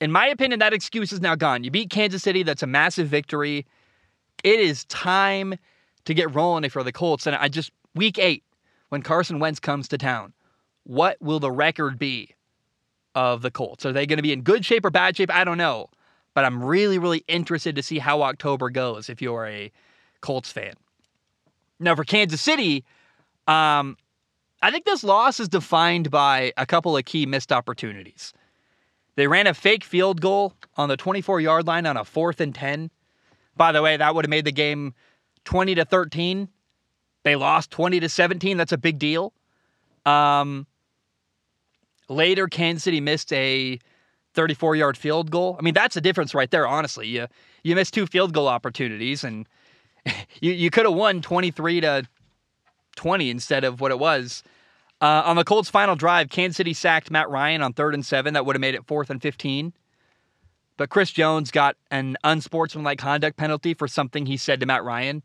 [0.02, 1.64] In my opinion, that excuse is now gone.
[1.64, 3.68] You beat Kansas City, that's a massive victory.
[4.44, 5.56] It is time
[6.06, 7.28] to get rolling if you're the Colts.
[7.28, 8.44] And I just week eight,
[8.90, 10.34] when Carson Wentz comes to town,
[10.84, 12.36] what will the record be
[13.16, 13.86] of the Colts?
[13.86, 15.34] Are they going to be in good shape or bad shape?
[15.34, 15.90] I don't know.
[16.34, 19.72] But I'm really, really interested to see how October goes if you're a
[20.22, 20.74] Colts fan.
[21.80, 22.86] Now, for Kansas City,
[23.48, 23.98] um,
[24.62, 28.34] I think this loss is defined by a couple of key missed opportunities.
[29.16, 32.56] They ran a fake field goal on the 24 yard line on a fourth and
[32.56, 32.92] 10.
[33.56, 34.94] By the way, that would have made the game
[35.46, 36.50] 20 to 13.
[37.24, 38.58] They lost 20 to 17.
[38.58, 39.34] That's a big deal.
[40.06, 40.66] Um,
[42.12, 43.80] Later, Kansas City missed a
[44.34, 45.56] 34 yard field goal.
[45.58, 47.08] I mean, that's a difference right there, honestly.
[47.08, 47.28] You,
[47.64, 49.48] you missed two field goal opportunities, and
[50.42, 52.04] you, you could have won 23 to
[52.98, 54.44] 20 instead of what it was.
[55.00, 58.34] Uh, on the Colts' final drive, Kansas City sacked Matt Ryan on third and seven.
[58.34, 59.74] That would have made it fourth and 15.
[60.82, 65.22] But Chris Jones got an unsportsmanlike conduct penalty for something he said to Matt Ryan.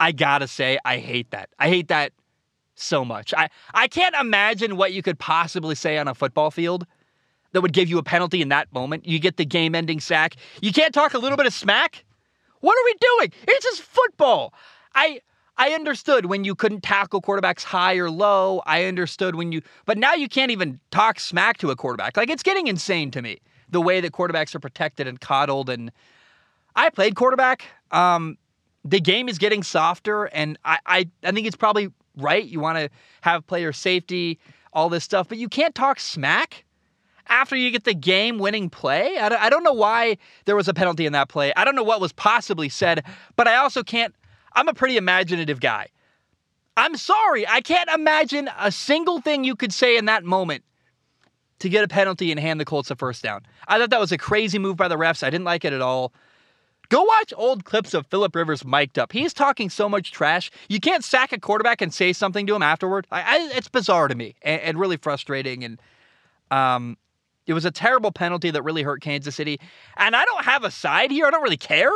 [0.00, 1.50] I gotta say, I hate that.
[1.58, 2.14] I hate that
[2.76, 3.34] so much.
[3.36, 6.86] I, I can't imagine what you could possibly say on a football field
[7.52, 9.06] that would give you a penalty in that moment.
[9.06, 10.36] You get the game ending sack.
[10.62, 12.02] You can't talk a little bit of smack?
[12.60, 13.32] What are we doing?
[13.48, 14.54] It's just football.
[14.94, 15.20] I
[15.58, 18.62] I understood when you couldn't tackle quarterbacks high or low.
[18.64, 22.16] I understood when you but now you can't even talk smack to a quarterback.
[22.16, 23.40] Like it's getting insane to me.
[23.68, 25.90] The way that quarterbacks are protected and coddled and
[26.74, 27.64] I played quarterback.
[27.90, 28.36] Um,
[28.84, 32.44] the game is getting softer and I, I, I think it's probably right.
[32.44, 32.90] You want to
[33.22, 34.38] have player safety,
[34.72, 36.64] all this stuff, but you can't talk smack
[37.28, 39.18] after you get the game winning play.
[39.18, 41.52] I don't know why there was a penalty in that play.
[41.56, 44.14] I don't know what was possibly said, but I also can't.
[44.54, 45.88] I'm a pretty imaginative guy.
[46.76, 50.62] I'm sorry, I can't imagine a single thing you could say in that moment
[51.58, 53.46] to get a penalty and hand the Colts a first down.
[53.68, 55.22] I thought that was a crazy move by the refs.
[55.22, 56.12] I didn't like it at all.
[56.88, 59.12] Go watch old clips of Philip Rivers mic'd up.
[59.12, 60.50] He's talking so much trash.
[60.68, 63.06] You can't sack a quarterback and say something to him afterward.
[63.10, 65.64] I, I, it's bizarre to me and, and, really frustrating.
[65.64, 65.80] And
[66.52, 66.96] um,
[67.46, 69.58] it was a terrible penalty that really hurt Kansas City.
[69.96, 71.26] And I don't have a side here.
[71.26, 71.90] I don't really care.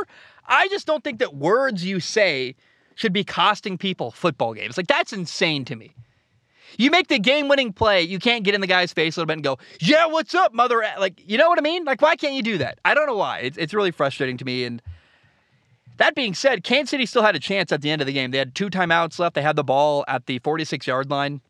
[0.46, 2.57] I just don't think that words you say
[2.96, 4.77] should be costing people football games.
[4.77, 5.94] Like that's insane to me.
[6.78, 9.26] You make the game winning play, you can't get in the guy's face a little
[9.26, 10.85] bit and go, yeah, what's up, mother?
[10.98, 11.85] Like, you know what I mean?
[11.85, 12.78] Like, why can't you do that?
[12.85, 13.40] I don't know why.
[13.40, 14.64] It's, it's really frustrating to me.
[14.64, 14.83] And
[15.96, 18.30] that being said, Kansas City still had a chance at the end of the game.
[18.30, 19.35] They had two timeouts left.
[19.35, 21.40] They had the ball at the 46 yard line.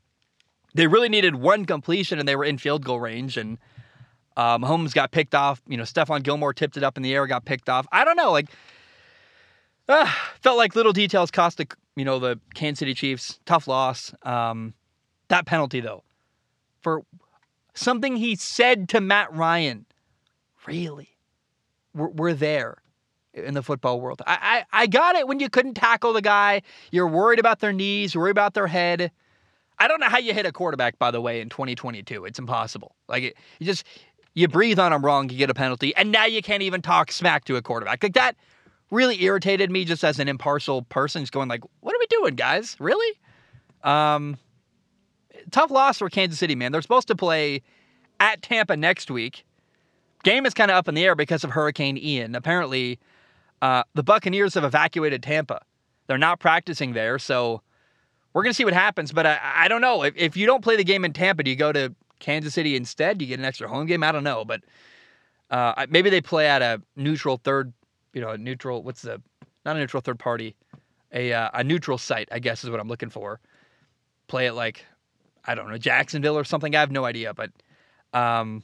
[0.74, 3.36] They really needed one completion and they were in field goal range.
[3.36, 3.58] And
[4.36, 5.60] um, Holmes got picked off.
[5.68, 7.86] You know, Stephon Gilmore tipped it up in the air, got picked off.
[7.92, 8.32] I don't know.
[8.32, 8.48] Like,
[9.88, 13.40] uh, felt like little details cost the, you know, the Kansas City Chiefs.
[13.44, 14.14] Tough loss.
[14.22, 14.74] Um,
[15.30, 16.04] that penalty, though,
[16.82, 17.02] for
[17.74, 19.86] something he said to Matt Ryan.
[20.66, 21.08] Really?
[21.94, 22.78] We're, we're there.
[23.32, 24.22] in the football world.
[24.26, 26.62] I, I, I got it when you couldn't tackle the guy.
[26.90, 29.10] You're worried about their knees, worried about their head.
[29.78, 32.24] I don't know how you hit a quarterback, by the way, in 2022.
[32.24, 32.94] It's impossible.
[33.08, 33.84] Like, it, you just,
[34.34, 37.10] you breathe on them wrong, you get a penalty, and now you can't even talk
[37.12, 38.02] smack to a quarterback.
[38.02, 38.36] Like, that
[38.90, 42.34] really irritated me just as an impartial person, just going like, what are we doing,
[42.34, 42.76] guys?
[42.78, 43.18] Really?
[43.82, 44.36] Um,
[45.50, 46.72] tough loss for Kansas City, man.
[46.72, 47.62] They're supposed to play
[48.18, 49.44] at Tampa next week.
[50.22, 52.34] Game is kind of up in the air because of Hurricane Ian.
[52.34, 52.98] Apparently,
[53.62, 55.62] uh, the Buccaneers have evacuated Tampa.
[56.06, 57.62] They're not practicing there, so
[58.32, 59.12] we're to see what happens.
[59.12, 60.02] But I, I don't know.
[60.02, 62.76] If, if you don't play the game in Tampa, do you go to Kansas City
[62.76, 63.18] instead?
[63.18, 64.02] Do you get an extra home game?
[64.02, 64.44] I don't know.
[64.44, 64.62] But
[65.50, 67.72] uh, maybe they play at a neutral third,
[68.12, 69.22] you know, a neutral, what's the,
[69.64, 70.54] not a neutral third party,
[71.12, 73.40] a, uh, a neutral site, I guess is what I'm looking for.
[74.28, 74.84] Play it like,
[75.44, 76.74] I don't know, Jacksonville or something.
[76.74, 77.34] I have no idea.
[77.34, 77.50] But
[78.12, 78.62] um,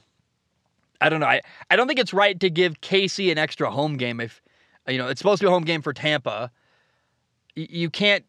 [1.01, 1.27] I don't know.
[1.27, 4.41] I, I don't think it's right to give KC an extra home game if
[4.87, 6.51] you know, it's supposed to be a home game for Tampa.
[7.55, 8.25] You, you can't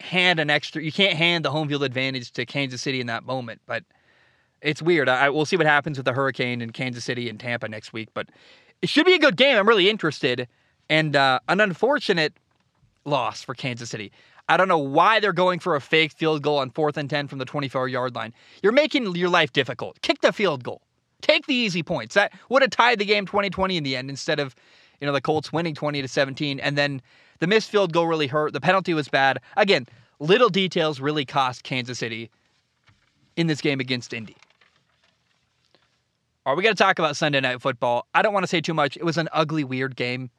[0.00, 0.82] hand an extra.
[0.82, 3.60] You can't hand the home field advantage to Kansas City in that moment.
[3.66, 3.84] But
[4.60, 5.08] it's weird.
[5.08, 8.10] I we'll see what happens with the Hurricane in Kansas City and Tampa next week.
[8.14, 8.28] But
[8.82, 9.56] it should be a good game.
[9.56, 10.48] I'm really interested.
[10.88, 12.34] And uh, an unfortunate
[13.04, 14.12] loss for Kansas City.
[14.48, 17.28] I don't know why they're going for a fake field goal on fourth and 10
[17.28, 18.34] from the 24 yard line.
[18.62, 20.00] You're making your life difficult.
[20.02, 20.82] Kick the field goal.
[21.20, 22.14] Take the easy points.
[22.14, 24.54] That would have tied the game 2020 in the end instead of
[25.02, 26.60] you know, the Colts winning 20 to 17.
[26.60, 27.02] And then
[27.40, 28.52] the missed field goal really hurt.
[28.52, 29.40] The penalty was bad.
[29.56, 29.88] Again,
[30.20, 32.30] little details really cost Kansas City
[33.36, 34.36] in this game against Indy.
[36.46, 38.06] All right, we got to talk about Sunday Night Football.
[38.14, 38.96] I don't want to say too much.
[38.96, 40.30] It was an ugly, weird game.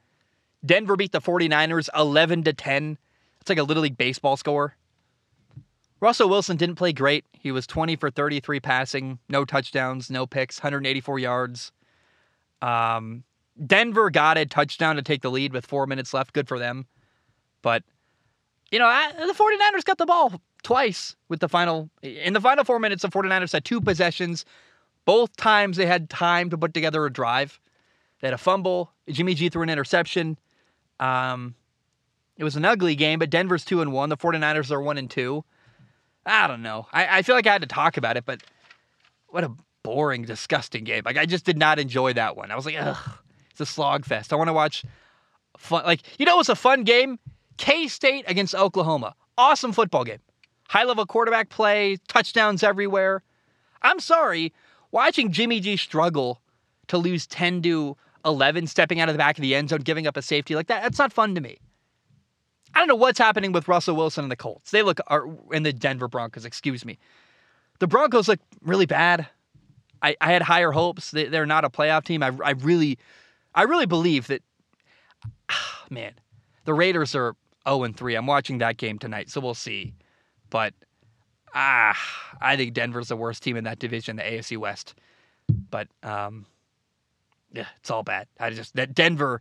[0.64, 2.96] Denver beat the 49ers 11 to 10.
[3.44, 4.74] It's like a Little League baseball score.
[6.00, 7.26] Russell Wilson didn't play great.
[7.34, 11.70] He was 20 for 33 passing, no touchdowns, no picks, 184 yards.
[12.62, 13.22] Um,
[13.66, 16.32] Denver got a touchdown to take the lead with four minutes left.
[16.32, 16.86] Good for them.
[17.60, 17.82] But,
[18.70, 21.90] you know, the 49ers got the ball twice with the final.
[22.00, 24.46] In the final four minutes, the 49ers had two possessions.
[25.04, 27.60] Both times they had time to put together a drive.
[28.22, 28.90] They had a fumble.
[29.06, 30.38] Jimmy G threw an interception.
[30.98, 31.54] Um,
[32.36, 34.08] it was an ugly game, but Denver's 2 and 1.
[34.08, 35.44] The 49ers are 1 and 2.
[36.26, 36.86] I don't know.
[36.92, 38.42] I, I feel like I had to talk about it, but
[39.28, 41.02] what a boring, disgusting game.
[41.04, 42.50] Like, I just did not enjoy that one.
[42.50, 43.18] I was like, ugh.
[43.56, 44.32] It's a slogfest.
[44.32, 44.84] I want to watch
[45.56, 45.84] fun.
[45.84, 47.20] Like you know, it's a fun game.
[47.56, 49.14] K State against Oklahoma.
[49.38, 50.18] Awesome football game.
[50.68, 53.22] High level quarterback play, touchdowns everywhere.
[53.82, 54.52] I'm sorry,
[54.90, 56.40] watching Jimmy G struggle
[56.88, 60.06] to lose 10 to 11, stepping out of the back of the end zone, giving
[60.06, 61.58] up a safety like that, that's not fun to me.
[62.84, 64.70] Don't know what's happening with Russell Wilson and the Colts.
[64.70, 65.00] They look,
[65.50, 66.98] in the Denver Broncos, excuse me.
[67.78, 69.26] The Broncos look really bad.
[70.02, 71.10] I, I had higher hopes.
[71.10, 72.22] They, are not a playoff team.
[72.22, 72.98] I, I really
[73.54, 74.42] I really believe that,
[75.48, 76.12] ah, man,
[76.66, 77.34] the Raiders are
[77.66, 78.16] 0 and 3.
[78.16, 79.94] I'm watching that game tonight, so we'll see.
[80.50, 80.74] But
[81.54, 81.98] ah,
[82.42, 84.94] I think Denver's the worst team in that division, the AFC West.
[85.70, 86.44] But um,
[87.50, 88.26] yeah, it's all bad.
[88.38, 89.40] I just that Denver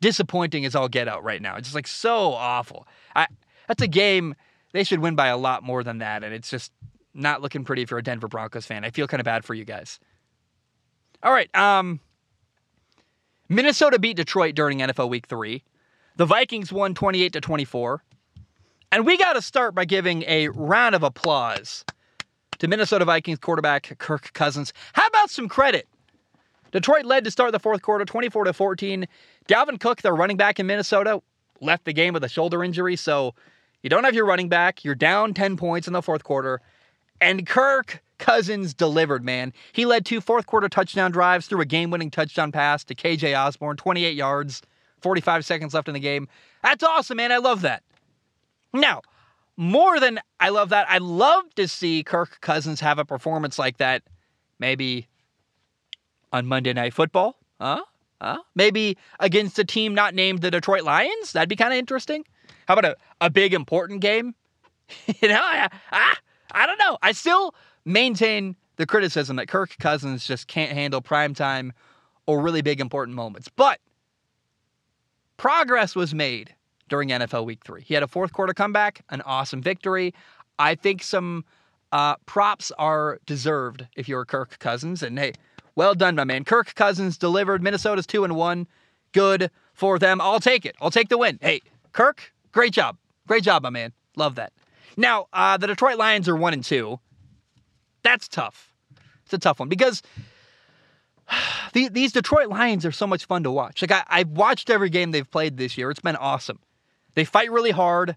[0.00, 1.56] disappointing as all get out right now.
[1.56, 2.86] It's just like so awful.
[3.14, 3.26] I
[3.66, 4.34] that's a game
[4.72, 6.72] they should win by a lot more than that, and it's just
[7.14, 8.84] not looking pretty if you're a Denver Broncos fan.
[8.84, 9.98] I feel kind of bad for you guys.
[11.22, 12.00] All right, um,
[13.48, 15.62] Minnesota beat Detroit during NFL Week 3.
[16.16, 18.02] The Vikings won 28 to 24.
[18.90, 21.84] And we got to start by giving a round of applause
[22.58, 24.72] to Minnesota Vikings quarterback Kirk Cousins.
[24.92, 25.86] How about some credit?
[26.72, 29.06] Detroit led to start the fourth quarter 24 to 14.
[29.48, 31.22] Dalvin Cook, their running back in Minnesota,
[31.60, 33.34] left the game with a shoulder injury, so
[33.82, 34.84] you don't have your running back.
[34.84, 36.60] You're down 10 points in the fourth quarter.
[37.20, 39.52] And Kirk Cousins delivered, man.
[39.72, 43.38] He led two fourth quarter touchdown drives threw a game winning touchdown pass to KJ
[43.38, 44.62] Osborn, 28 yards,
[45.00, 46.28] 45 seconds left in the game.
[46.62, 47.32] That's awesome, man.
[47.32, 47.82] I love that.
[48.72, 49.02] Now,
[49.56, 53.78] more than I love that, I love to see Kirk Cousins have a performance like
[53.78, 54.02] that
[54.58, 55.08] maybe
[56.32, 57.38] on Monday Night Football.
[57.60, 57.82] Huh?
[58.20, 58.38] Huh?
[58.54, 61.32] Maybe against a team not named the Detroit Lions.
[61.32, 62.24] That'd be kind of interesting.
[62.66, 64.34] How about a, a big important game?
[65.22, 66.16] you know, I, I,
[66.52, 66.98] I don't know.
[67.02, 71.72] I still maintain the criticism that Kirk Cousins just can't handle prime time
[72.26, 73.48] or really big important moments.
[73.54, 73.80] But
[75.36, 76.54] progress was made
[76.88, 77.82] during NFL Week 3.
[77.82, 80.14] He had a fourth quarter comeback, an awesome victory.
[80.58, 81.44] I think some
[81.92, 85.02] uh, props are deserved if you're Kirk Cousins.
[85.02, 85.32] And hey,
[85.78, 86.44] well done, my man.
[86.44, 87.62] Kirk Cousins delivered.
[87.62, 88.66] Minnesota's 2 and 1.
[89.12, 90.20] Good for them.
[90.20, 90.74] I'll take it.
[90.80, 91.38] I'll take the win.
[91.40, 91.62] Hey,
[91.92, 92.98] Kirk, great job.
[93.28, 93.92] Great job, my man.
[94.16, 94.52] Love that.
[94.96, 96.98] Now, uh, the Detroit Lions are 1 and 2.
[98.02, 98.74] That's tough.
[99.24, 100.02] It's a tough one because
[101.72, 103.80] these, these Detroit Lions are so much fun to watch.
[103.80, 105.92] Like I, I've watched every game they've played this year.
[105.92, 106.58] It's been awesome.
[107.14, 108.16] They fight really hard.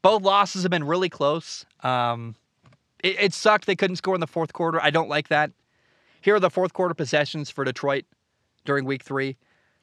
[0.00, 1.66] Both losses have been really close.
[1.82, 2.36] Um,
[3.04, 4.80] it, it sucked they couldn't score in the fourth quarter.
[4.82, 5.50] I don't like that.
[6.20, 8.04] Here are the fourth quarter possessions for Detroit
[8.64, 9.36] during week three.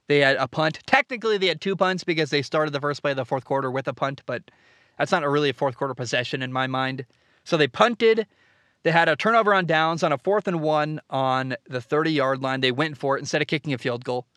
[0.08, 0.80] They had a punt.
[0.86, 3.70] Technically, they had two punts because they started the first play of the fourth quarter
[3.72, 4.44] with a punt, but
[4.98, 7.06] that's not really a fourth quarter possession in my mind.
[7.44, 8.28] So they punted.
[8.84, 12.42] They had a turnover on downs on a fourth and one on the 30 yard
[12.42, 12.62] line.
[12.62, 14.28] They went for it instead of kicking a field goal.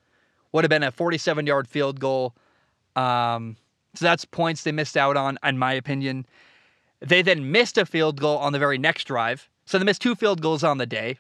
[0.52, 2.34] Would have been a 47 yard field goal.
[2.96, 3.56] Um,
[3.94, 6.26] so that's points they missed out on, in my opinion.
[7.00, 9.48] They then missed a field goal on the very next drive.
[9.66, 11.18] So they missed two field goals on the day.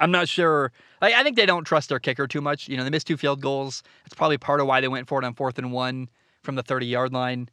[0.00, 0.72] I'm not sure.
[1.00, 2.68] Like, I think they don't trust their kicker too much.
[2.68, 3.82] You know, they missed two field goals.
[4.04, 6.08] That's probably part of why they went for it on fourth and one
[6.42, 7.48] from the 30 yard line.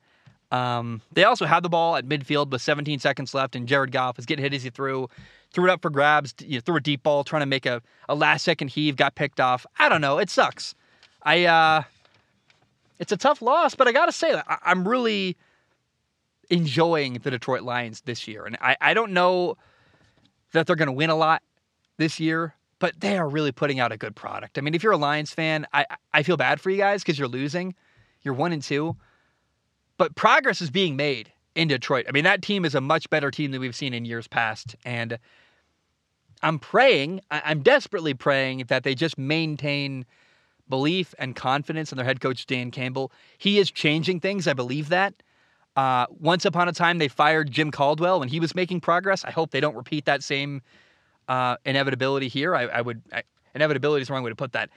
[0.51, 4.17] Um, they also had the ball at midfield with 17 seconds left, and Jared Goff
[4.17, 5.07] was getting hit as he threw,
[5.53, 7.81] threw it up for grabs, you know, threw a deep ball, trying to make a,
[8.09, 9.65] a last second heave, got picked off.
[9.79, 10.17] I don't know.
[10.17, 10.75] It sucks.
[11.23, 11.83] I uh,
[12.99, 15.37] it's a tough loss, but I gotta say that I'm really
[16.49, 19.55] enjoying the Detroit Lions this year, and I, I don't know
[20.51, 21.41] that they're gonna win a lot
[22.01, 24.57] this year, but they are really putting out a good product.
[24.57, 27.17] I mean, if you're a Lions fan, I I feel bad for you guys because
[27.17, 27.75] you're losing.
[28.23, 28.97] You're one and two,
[29.97, 32.05] but progress is being made in Detroit.
[32.07, 34.75] I mean, that team is a much better team than we've seen in years past,
[34.83, 35.17] and
[36.43, 40.05] I'm praying, I'm desperately praying that they just maintain
[40.69, 43.11] belief and confidence in their head coach Dan Campbell.
[43.37, 44.47] He is changing things.
[44.47, 45.13] I believe that.
[45.75, 49.23] Uh, once upon a time, they fired Jim Caldwell when he was making progress.
[49.23, 50.61] I hope they don't repeat that same
[51.31, 52.53] uh, inevitability here.
[52.53, 53.23] I, I would I,
[53.55, 54.69] inevitability is the wrong way to put that.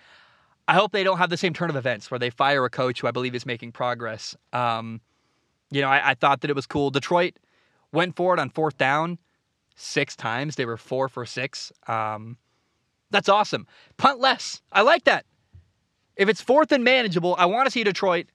[0.68, 3.00] I hope they don't have the same turn of events where they fire a coach
[3.00, 4.36] who I believe is making progress.
[4.52, 5.00] Um,
[5.72, 6.90] you know, I, I, thought that it was cool.
[6.90, 7.34] Detroit
[7.92, 9.18] went for it on fourth down
[9.74, 10.54] six times.
[10.54, 11.72] They were four for six.
[11.88, 12.38] Um,
[13.10, 13.66] that's awesome.
[13.96, 14.62] Punt less.
[14.70, 15.26] I like that.
[16.16, 18.26] If it's fourth and manageable, I want to see Detroit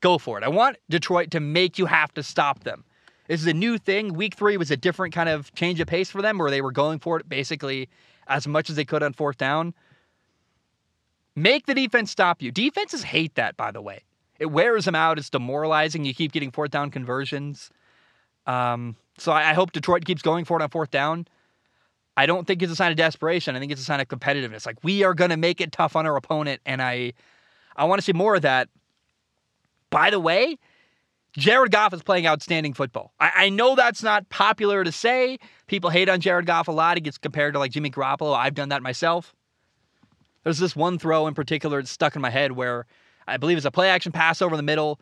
[0.00, 0.44] go for it.
[0.44, 2.84] I want Detroit to make you have to stop them.
[3.28, 4.14] This is a new thing.
[4.14, 6.72] Week three was a different kind of change of pace for them where they were
[6.72, 7.88] going for it basically
[8.26, 9.74] as much as they could on fourth down.
[11.36, 12.50] Make the defense stop you.
[12.50, 14.02] Defenses hate that, by the way.
[14.38, 15.18] It wears them out.
[15.18, 16.04] It's demoralizing.
[16.04, 17.70] You keep getting fourth down conversions.
[18.46, 21.28] Um, so I, I hope Detroit keeps going for it on fourth down.
[22.16, 23.54] I don't think it's a sign of desperation.
[23.54, 24.66] I think it's a sign of competitiveness.
[24.66, 27.12] Like we are going to make it tough on our opponent, and I,
[27.76, 28.68] I want to see more of that.
[29.90, 30.58] By the way,
[31.36, 33.12] Jared Goff is playing outstanding football.
[33.20, 35.38] I, I, know that's not popular to say.
[35.66, 36.96] People hate on Jared Goff a lot.
[36.96, 38.34] He gets compared to like Jimmy Garoppolo.
[38.34, 39.34] I've done that myself.
[40.42, 42.86] There's this one throw in particular that's stuck in my head where
[43.26, 45.00] I believe it's a play action pass over the middle.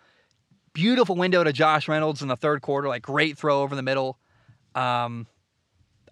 [0.72, 2.88] Beautiful window to Josh Reynolds in the third quarter.
[2.88, 4.18] Like great throw over the middle.
[4.74, 5.26] Um,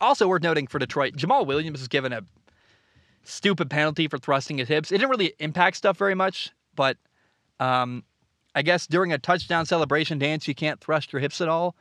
[0.01, 2.23] also worth noting for Detroit, Jamaal Williams was given a
[3.25, 4.93] stupid penalty for thrusting his hips.
[4.93, 6.97] It didn't really impact stuff very much, but
[7.61, 8.05] um,
[8.55, 11.75] I guess during a touchdown celebration dance, you can't thrust your hips at all.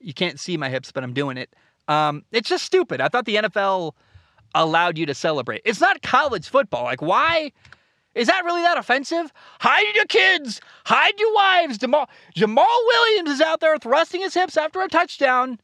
[0.00, 1.54] You can't see my hips, but I'm doing it.
[1.88, 3.00] Um, it's just stupid.
[3.00, 3.92] I thought the NFL
[4.54, 5.62] allowed you to celebrate.
[5.64, 6.84] It's not college football.
[6.84, 7.52] Like, why?
[8.14, 9.32] Is that really that offensive?
[9.60, 11.78] Hide your kids, hide your wives.
[11.78, 15.58] Jamal, Jamaal Williams is out there thrusting his hips after a touchdown.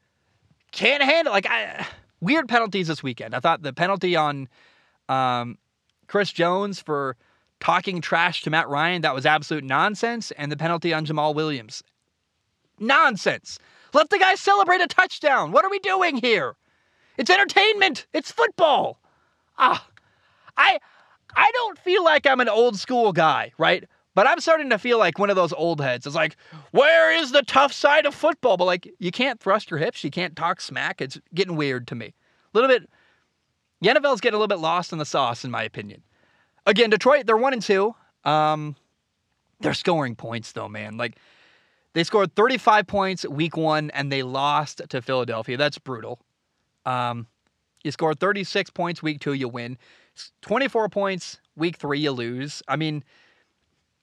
[0.71, 1.87] Can't handle like I,
[2.21, 3.35] weird penalties this weekend.
[3.35, 4.49] I thought the penalty on
[5.09, 5.59] um,
[6.07, 7.17] Chris Jones for
[7.65, 10.31] talking trash to Matt Ryan, that was absolute nonsense.
[10.33, 11.83] And the penalty on Jamaal Williams,
[12.79, 13.59] nonsense.
[13.95, 15.51] Let the guy celebrate a touchdown.
[15.51, 16.57] What are we doing here?
[17.17, 18.07] It's entertainment.
[18.13, 18.99] It's football.
[19.57, 19.87] Ah,
[20.57, 20.79] I
[21.35, 23.85] I don't feel like I'm an old school guy, right?
[24.15, 26.07] But I'm starting to feel like one of those old heads.
[26.07, 26.37] It's like,
[26.71, 28.57] where is the tough side of football?
[28.57, 30.05] But like, you can't thrust your hips.
[30.05, 31.01] You can't talk smack.
[31.01, 32.07] It's getting weird to me.
[32.07, 32.89] A little bit.
[33.81, 36.03] The NFL's getting a little bit lost in the sauce, in my opinion.
[36.67, 37.95] Again, Detroit, they're one and two.
[38.25, 38.77] Um,
[39.61, 40.97] they're scoring points though, man.
[40.97, 41.19] Like
[41.93, 45.57] they scored 35 points week one and they lost to Philadelphia.
[45.57, 46.19] That's brutal.
[46.87, 47.27] Um,
[47.83, 49.79] you scored 36 points week two, you win.
[50.43, 52.63] 24 points week three, you lose.
[52.69, 53.05] I mean,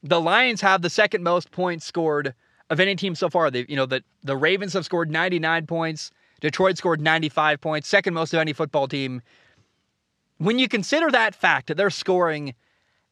[0.04, 2.34] the Lions have the second most points scored
[2.70, 3.52] of any team so far.
[3.52, 6.12] They, you know, the the Ravens have scored 99 points.
[6.40, 9.22] Detroit scored 95 points, second most of any football team
[10.42, 12.56] when you consider that fact that they're scoring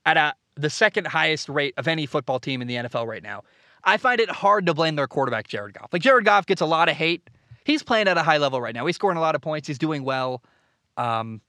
[0.03, 3.43] at a, the second highest rate of any football team in the NFL right now,
[3.83, 5.93] I find it hard to blame their quarterback, Jared Goff.
[5.93, 7.29] Like, Jared Goff gets a lot of hate.
[7.65, 8.87] He's playing at a high level right now.
[8.87, 9.67] He's scoring a lot of points.
[9.67, 10.41] He's doing well.
[10.97, 11.41] Um,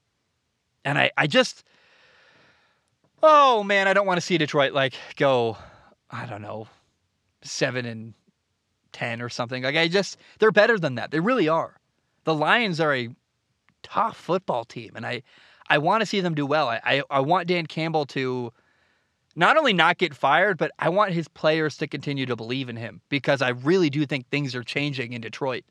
[0.84, 1.64] and I, I just,
[3.22, 5.56] oh man, I don't want to see Detroit like go,
[6.10, 6.68] I don't know,
[7.40, 8.12] seven and
[8.92, 9.62] 10 or something.
[9.62, 11.10] Like, I just, they're better than that.
[11.10, 11.80] They really are.
[12.24, 13.08] The Lions are a
[13.82, 14.92] tough football team.
[14.94, 15.22] And I,
[15.70, 16.68] I want to see them do well.
[16.68, 18.52] I, I, I want Dan Campbell to
[19.36, 22.76] not only not get fired, but I want his players to continue to believe in
[22.76, 25.64] him because I really do think things are changing in Detroit.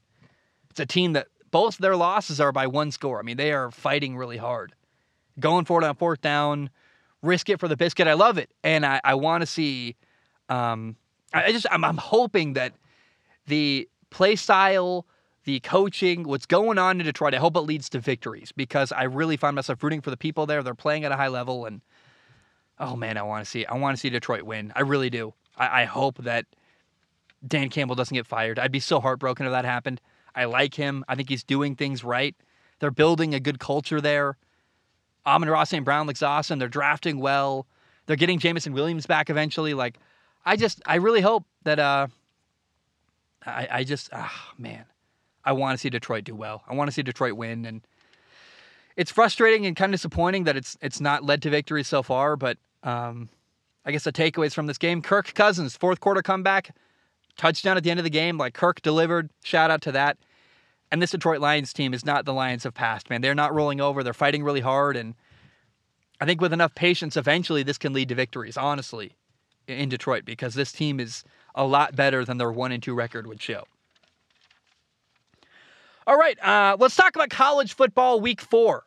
[0.72, 3.20] It's a team that both their losses are by one score.
[3.20, 4.74] I mean, they are fighting really hard.
[5.40, 6.70] Going for it on fourth down,
[7.22, 8.08] risk it for the biscuit.
[8.08, 8.50] I love it.
[8.64, 9.96] And I, I want to see
[10.50, 10.96] um,
[11.34, 12.74] I just I'm, I'm hoping that
[13.48, 15.06] the play style,
[15.50, 19.06] the coaching, what's going on in Detroit, I hope it leads to victories because I
[19.06, 20.62] really find myself rooting for the people there.
[20.62, 21.82] They're playing at a high level, and
[22.78, 24.72] oh man, I want to see I want to see Detroit win.
[24.76, 25.34] I really do.
[25.58, 26.46] I, I hope that
[27.48, 28.60] Dan Campbell doesn't get fired.
[28.60, 30.02] I'd be so heartbroken if that happened.
[30.36, 31.04] I like him.
[31.08, 32.36] I think he's doing things right.
[32.80, 34.38] They're building a good culture there.
[35.26, 35.84] Amon-Ra St.
[35.84, 36.60] Brown looks awesome.
[36.60, 37.66] They're drafting well.
[38.06, 39.74] They're getting Jameson Williams back eventually.
[39.74, 39.98] Like,
[40.46, 42.08] I just, I really hope that, uh,
[43.48, 44.86] I, I just, ah, man,
[45.46, 46.64] I want to see Detroit do well.
[46.68, 47.82] I want to see Detroit win, and
[48.96, 52.36] it's frustrating and kind of disappointing that it's it's not led to victory so far.
[52.36, 53.30] But um,
[53.86, 56.76] I guess the takeaways from this game: Kirk Cousins, fourth quarter comeback,
[57.38, 58.38] touchdown at the end of the game.
[58.38, 59.30] Like Kirk delivered.
[59.44, 60.18] Shout out to that.
[60.92, 63.22] And this Detroit Lions team is not the Lions of past, man.
[63.22, 64.04] They're not rolling over.
[64.04, 65.14] They're fighting really hard, and
[66.20, 68.58] I think with enough patience, eventually this can lead to victories.
[68.58, 69.16] Honestly,
[69.68, 71.24] in Detroit, because this team is
[71.56, 73.66] a lot better than their one and two record would show.
[76.10, 78.86] All right, uh, let's talk about college football week four.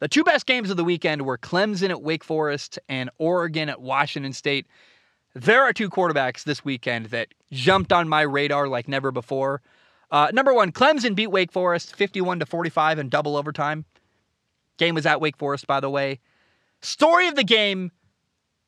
[0.00, 3.80] The two best games of the weekend were Clemson at Wake Forest and Oregon at
[3.80, 4.66] Washington State.
[5.34, 9.62] There are two quarterbacks this weekend that jumped on my radar like never before.
[10.10, 13.86] Uh, number one, Clemson beat Wake Forest 51 to 45 in double overtime.
[14.76, 16.20] Game was at Wake Forest, by the way.
[16.82, 17.92] Story of the game,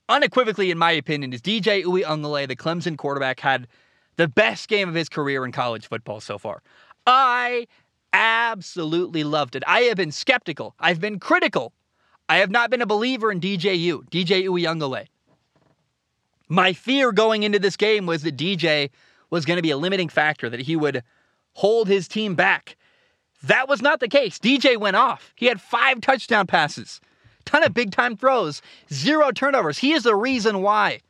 [0.08, 3.68] unequivocally, in my opinion, is DJ Uiagalelei, the Clemson quarterback, had
[4.16, 6.62] the best game of his career in college football so far.
[7.06, 7.66] I
[8.12, 9.62] absolutely loved it.
[9.66, 10.74] I have been skeptical.
[10.78, 11.72] I've been critical.
[12.28, 15.06] I have not been a believer in DJU, DJ Uiagalelei.
[16.48, 18.90] My fear going into this game was that DJ
[19.30, 21.02] was going to be a limiting factor, that he would
[21.54, 22.76] hold his team back.
[23.42, 24.38] That was not the case.
[24.38, 25.32] DJ went off.
[25.36, 27.00] He had five touchdown passes,
[27.44, 28.60] ton of big time throws,
[28.92, 29.78] zero turnovers.
[29.78, 31.00] He is the reason why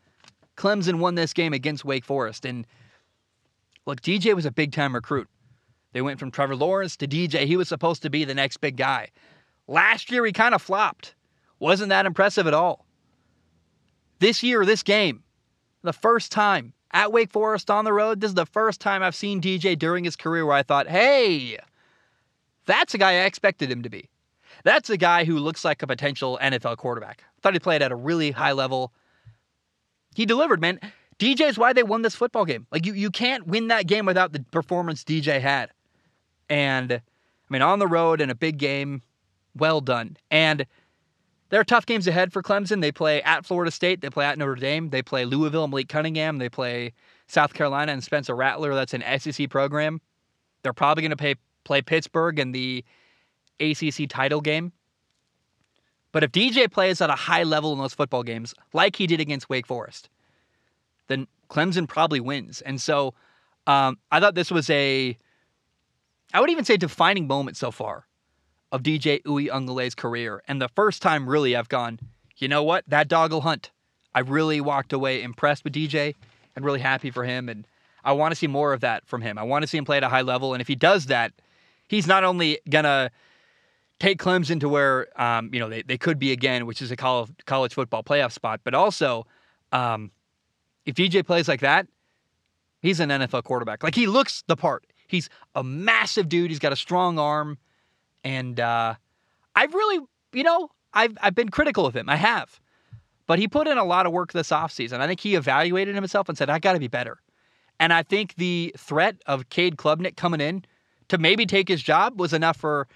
[0.56, 2.44] Clemson won this game against Wake Forest.
[2.44, 2.66] And
[3.86, 5.28] look, DJ was a big time recruit.
[5.92, 7.46] They went from Trevor Lawrence to DJ.
[7.46, 9.08] He was supposed to be the next big guy.
[9.66, 11.14] Last year, he kind of flopped.
[11.58, 12.86] Wasn't that impressive at all.
[14.18, 15.22] This year, this game,
[15.82, 19.14] the first time at Wake Forest on the road, this is the first time I've
[19.14, 21.58] seen DJ during his career where I thought, hey,
[22.66, 24.08] that's a guy I expected him to be.
[24.64, 27.24] That's a guy who looks like a potential NFL quarterback.
[27.40, 28.92] Thought he played at a really high level.
[30.14, 30.80] He delivered, man.
[31.18, 32.66] DJ is why they won this football game.
[32.70, 35.70] Like you, you can't win that game without the performance DJ had.
[36.50, 37.00] And I
[37.48, 39.02] mean, on the road in a big game,
[39.56, 40.16] well done.
[40.30, 40.66] And
[41.48, 42.80] there are tough games ahead for Clemson.
[42.80, 45.88] They play at Florida State, they play at Notre Dame, they play Louisville and Malik
[45.88, 46.92] Cunningham, they play
[47.26, 48.74] South Carolina and Spencer Rattler.
[48.74, 50.00] That's an SEC program.
[50.62, 52.84] They're probably going to play Pittsburgh in the
[53.60, 54.72] ACC title game.
[56.12, 59.20] But if DJ plays at a high level in those football games, like he did
[59.20, 60.08] against Wake Forest,
[61.06, 62.60] then Clemson probably wins.
[62.62, 63.14] And so
[63.66, 65.16] um, I thought this was a
[66.32, 68.06] I would even say defining moment so far
[68.72, 70.42] of DJ Uiagalelei's career.
[70.46, 71.98] And the first time really I've gone,
[72.36, 72.84] you know what?
[72.88, 73.70] That dog will hunt.
[74.14, 76.14] I really walked away impressed with DJ
[76.54, 77.48] and really happy for him.
[77.48, 77.66] And
[78.04, 79.38] I want to see more of that from him.
[79.38, 80.54] I want to see him play at a high level.
[80.54, 81.32] And if he does that,
[81.88, 83.10] he's not only going to
[83.98, 86.96] take Clemson to where, um, you know, they, they could be again, which is a
[86.96, 89.26] college, college football playoff spot, but also
[89.72, 90.10] um,
[90.86, 91.86] if DJ plays like that,
[92.80, 93.82] he's an NFL quarterback.
[93.82, 94.84] Like he looks the part.
[95.10, 96.50] He's a massive dude.
[96.50, 97.58] He's got a strong arm.
[98.22, 98.94] And uh,
[99.54, 100.00] I've really,
[100.32, 102.08] you know, I've, I've been critical of him.
[102.08, 102.60] I have.
[103.26, 105.00] But he put in a lot of work this offseason.
[105.00, 107.18] I think he evaluated himself and said, I got to be better.
[107.78, 110.64] And I think the threat of Cade Klubnik coming in
[111.08, 112.86] to maybe take his job was enough for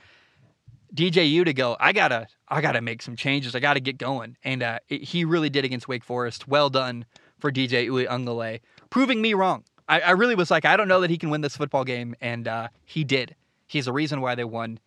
[0.95, 3.55] DJU to go, I gotta, I gotta make some changes.
[3.55, 4.37] I gotta get going.
[4.45, 6.47] And uh, it, he really did against Wake Forest.
[6.47, 7.05] Well done
[7.39, 8.61] for DJ Uiagalelei,
[8.91, 9.65] proving me wrong.
[9.89, 12.14] I, I, really was like, I don't know that he can win this football game,
[12.20, 13.35] and uh, he did.
[13.66, 14.78] He's the reason why they won.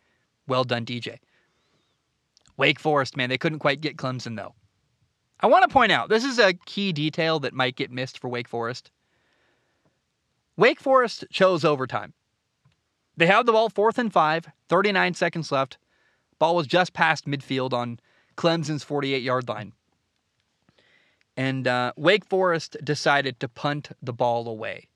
[0.47, 1.19] Well done, DJ.
[2.57, 4.55] Wake Forest, man, they couldn't quite get Clemson though.
[5.39, 8.27] I want to point out this is a key detail that might get missed for
[8.27, 8.89] Wake Forest.
[10.55, 12.13] Wake Forest chose overtime.
[13.15, 15.77] They had the ball fourth and five, 39 seconds left.
[16.39, 17.99] Ball was just past midfield on
[18.35, 19.73] Clemson's 48 yard line.
[21.37, 24.87] And uh, Wake Forest decided to punt the ball away.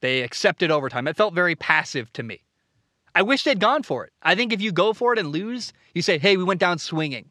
[0.00, 1.06] They accepted overtime.
[1.06, 2.42] It felt very passive to me.
[3.14, 4.12] I wish they'd gone for it.
[4.22, 6.78] I think if you go for it and lose, you say, hey, we went down
[6.78, 7.30] swinging.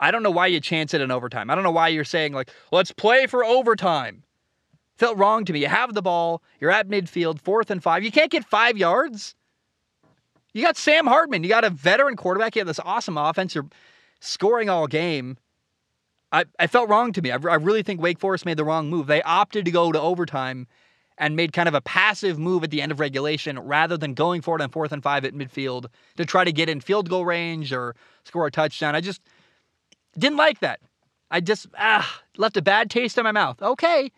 [0.00, 1.50] I don't know why you chance it in overtime.
[1.50, 4.22] I don't know why you're saying, like, let's play for overtime.
[4.96, 5.60] Felt wrong to me.
[5.60, 8.02] You have the ball, you're at midfield, fourth and five.
[8.02, 9.34] You can't get five yards.
[10.54, 11.42] You got Sam Hartman.
[11.42, 12.56] You got a veteran quarterback.
[12.56, 13.54] You have this awesome offense.
[13.54, 13.68] You're
[14.20, 15.36] scoring all game.
[16.32, 17.32] I, I felt wrong to me.
[17.32, 19.06] I, I really think Wake Forest made the wrong move.
[19.06, 20.66] They opted to go to overtime
[21.18, 24.40] and made kind of a passive move at the end of regulation rather than going
[24.40, 27.24] for it on fourth and five at midfield to try to get in field goal
[27.24, 27.94] range or
[28.24, 28.94] score a touchdown.
[28.94, 29.20] I just
[30.18, 30.80] didn't like that.
[31.30, 33.60] I just ah left a bad taste in my mouth.
[33.60, 34.10] Okay,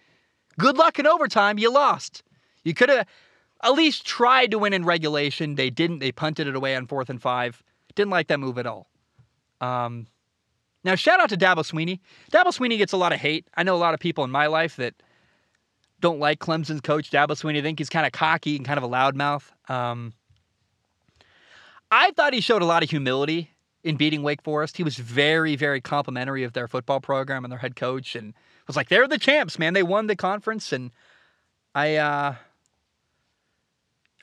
[0.58, 1.58] good luck in overtime.
[1.58, 2.22] You lost.
[2.62, 3.06] You could have
[3.64, 5.56] at least tried to win in regulation.
[5.56, 5.98] They didn't.
[5.98, 7.62] They punted it away on fourth and five.
[7.94, 8.86] Didn't like that move at all.
[9.62, 10.08] Um,
[10.84, 12.00] now, shout out to Dabo Swinney.
[12.32, 13.46] Dabo Swinney gets a lot of hate.
[13.56, 14.94] I know a lot of people in my life that
[16.00, 17.58] don't like Clemson's coach, Dabo Swinney.
[17.58, 19.44] I think he's kind of cocky and kind of a loudmouth.
[19.70, 20.12] Um,
[21.92, 23.50] I thought he showed a lot of humility
[23.84, 24.76] in beating Wake Forest.
[24.76, 28.34] He was very, very complimentary of their football program and their head coach, and
[28.66, 29.74] was like, "They're the champs, man.
[29.74, 30.90] They won the conference." And
[31.74, 32.34] I, uh,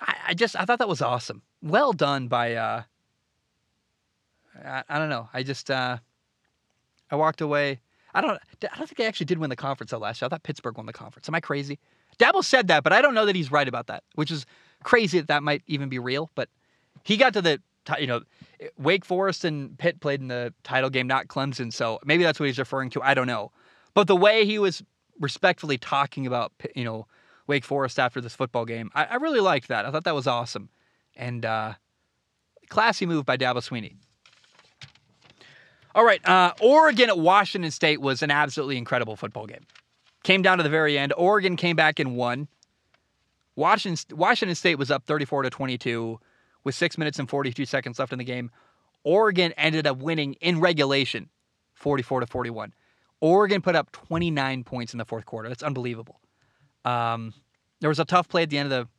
[0.01, 1.43] I, I just I thought that was awesome.
[1.61, 2.55] Well done by.
[2.55, 2.83] Uh,
[4.65, 5.29] I, I don't know.
[5.33, 5.97] I just uh,
[7.11, 7.79] I walked away.
[8.13, 8.39] I don't.
[8.63, 10.27] I don't think they actually did win the conference though last year.
[10.27, 11.27] I thought Pittsburgh won the conference.
[11.29, 11.79] Am I crazy?
[12.17, 14.45] Dabo said that, but I don't know that he's right about that, which is
[14.83, 16.29] crazy that that might even be real.
[16.35, 16.49] But
[17.03, 17.61] he got to the
[17.97, 18.21] you know,
[18.77, 21.73] Wake Forest and Pitt played in the title game, not Clemson.
[21.73, 23.01] So maybe that's what he's referring to.
[23.01, 23.51] I don't know.
[23.93, 24.83] But the way he was
[25.19, 27.07] respectfully talking about, you know,
[27.47, 29.85] Wake Forest after this football game, I, I really liked that.
[29.85, 30.69] I thought that was awesome.
[31.15, 31.73] And uh,
[32.69, 33.95] classy move by Dabo Swinney.
[35.95, 39.65] All right, uh, Oregon at Washington State was an absolutely incredible football game.
[40.23, 41.13] Came down to the very end.
[41.17, 42.47] Oregon came back and won.
[43.55, 46.19] Washington, Washington State was up 34 to 22
[46.63, 48.51] with six minutes and 42 seconds left in the game.
[49.03, 51.29] Oregon ended up winning in regulation
[51.73, 52.73] 44 to 41.
[53.21, 55.49] Oregon put up 29 points in the fourth quarter.
[55.49, 56.19] That's unbelievable.
[56.85, 57.33] Um,
[57.79, 58.89] there was a tough play at the end of the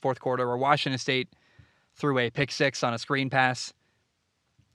[0.00, 1.28] fourth quarter where Washington State
[1.94, 3.72] threw a pick six on a screen pass.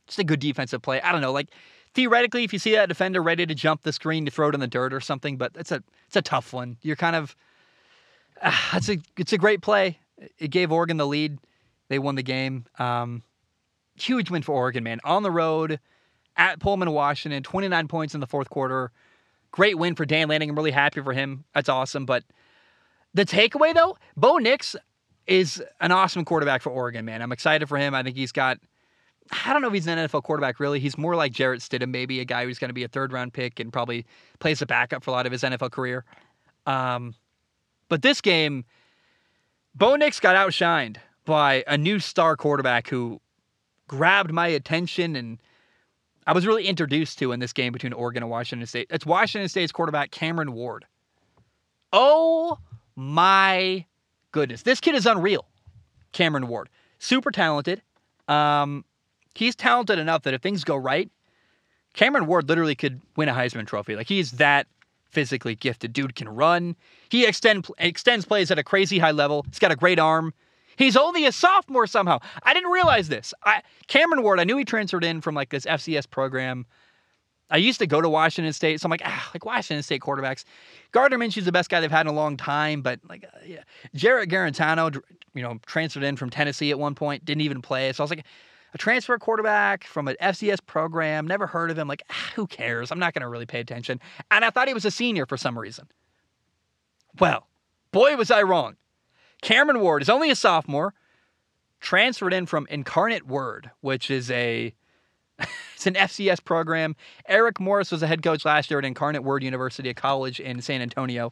[0.10, 1.02] Just a good defensive play.
[1.02, 1.50] I don't know, like
[1.94, 4.60] theoretically, if you see that defender ready to jump the screen to throw it in
[4.60, 6.78] the dirt or something, but it's a it's a tough one.
[6.82, 7.36] You're kind of
[8.42, 10.00] uh, it's a it's a great play.
[10.38, 11.40] It gave Oregon the lead.
[11.88, 12.66] They won the game.
[12.78, 13.24] Um,
[13.96, 15.00] huge win for Oregon, man.
[15.04, 15.80] On the road
[16.38, 18.92] at Pullman, Washington, 29 points in the fourth quarter.
[19.52, 20.50] Great win for Dan Lanning.
[20.50, 21.44] I'm really happy for him.
[21.54, 22.06] That's awesome.
[22.06, 22.24] But
[23.14, 24.76] the takeaway, though, Bo Nix
[25.26, 27.22] is an awesome quarterback for Oregon, man.
[27.22, 27.94] I'm excited for him.
[27.94, 28.60] I think he's got,
[29.32, 30.80] I don't know if he's an NFL quarterback, really.
[30.80, 33.34] He's more like Jarrett Stidham, maybe a guy who's going to be a third round
[33.34, 34.06] pick and probably
[34.40, 36.04] plays a backup for a lot of his NFL career.
[36.66, 37.14] Um,
[37.90, 38.66] but this game,
[39.76, 43.22] Bo Nix got outshined by a new star quarterback who
[43.88, 45.40] grabbed my attention and
[46.28, 48.88] I was really introduced to in this game between Oregon and Washington State.
[48.92, 50.86] It's Washington State's quarterback, Cameron Ward.
[51.92, 52.60] Oh
[52.96, 53.86] my
[54.32, 54.62] goodness.
[54.62, 55.48] This kid is unreal.
[56.12, 56.70] Cameron Ward.
[57.00, 57.82] Super talented.
[58.28, 58.86] Um,
[59.40, 61.10] he's talented enough that if things go right,
[61.94, 63.96] Cameron Ward literally could win a Heisman Trophy.
[63.96, 64.68] Like he's that
[65.10, 65.94] physically gifted.
[65.94, 66.76] Dude can run.
[67.10, 69.46] He extend, extends plays at a crazy high level.
[69.50, 70.34] He's got a great arm.
[70.76, 72.20] He's only a sophomore somehow.
[72.44, 73.34] I didn't realize this.
[73.44, 76.66] I, Cameron Ward, I knew he transferred in from like this FCS program.
[77.50, 80.44] I used to go to Washington State, so I'm like, ah, like Washington State quarterbacks.
[80.92, 83.64] Gardner Minshew's the best guy they've had in a long time, but like, uh, yeah.
[83.96, 85.02] Jarrett Guarantano,
[85.34, 87.92] you know, transferred in from Tennessee at one point, didn't even play.
[87.92, 88.26] So I was like,
[88.74, 91.88] a transfer quarterback from an FCS program, never heard of him.
[91.88, 92.92] Like, ah, who cares?
[92.92, 94.00] I'm not going to really pay attention.
[94.32, 95.88] And I thought he was a senior for some reason.
[97.20, 97.48] Well,
[97.92, 98.76] boy, was I wrong.
[99.42, 100.94] Cameron Ward is only a sophomore,
[101.80, 104.74] transferred in from Incarnate Word, which is a
[105.74, 106.96] it's an FCS program.
[107.28, 110.62] Eric Morris was a head coach last year at Incarnate Word University, a college in
[110.62, 111.32] San Antonio.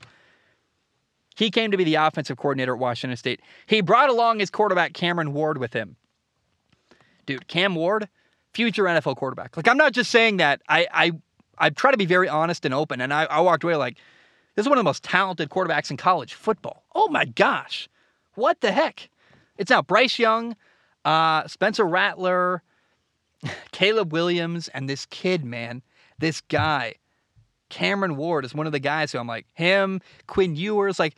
[1.36, 3.42] He came to be the offensive coordinator at Washington State.
[3.68, 5.98] He brought along his quarterback Cameron Ward with him.
[7.28, 8.10] Dude, Cam Ward,
[8.54, 9.56] future NFL quarterback.
[9.56, 10.62] Like I'm not just saying that.
[10.68, 11.12] I I
[11.60, 13.98] I try to be very honest and open, and I, I walked away like
[14.56, 16.84] this is one of the most talented quarterbacks in college football.
[16.96, 17.88] Oh my gosh.
[18.34, 19.10] What the heck?
[19.58, 20.56] It's now Bryce Young,
[21.06, 22.64] uh, Spencer Rattler,
[23.72, 25.84] Caleb Williams, and this kid, man,
[26.18, 26.96] this guy,
[27.70, 31.16] Cameron Ward, is one of the guys who I'm like, him, Quinn Ewers, like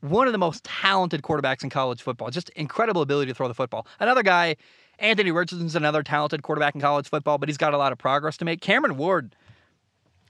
[0.00, 2.30] one of the most talented quarterbacks in college football.
[2.30, 3.86] Just incredible ability to throw the football.
[4.00, 4.56] Another guy,
[5.02, 8.36] Anthony Richardson's another talented quarterback in college football, but he's got a lot of progress
[8.38, 8.60] to make.
[8.60, 9.36] Cameron Ward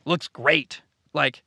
[0.05, 0.83] looks great.
[1.12, 1.43] Like,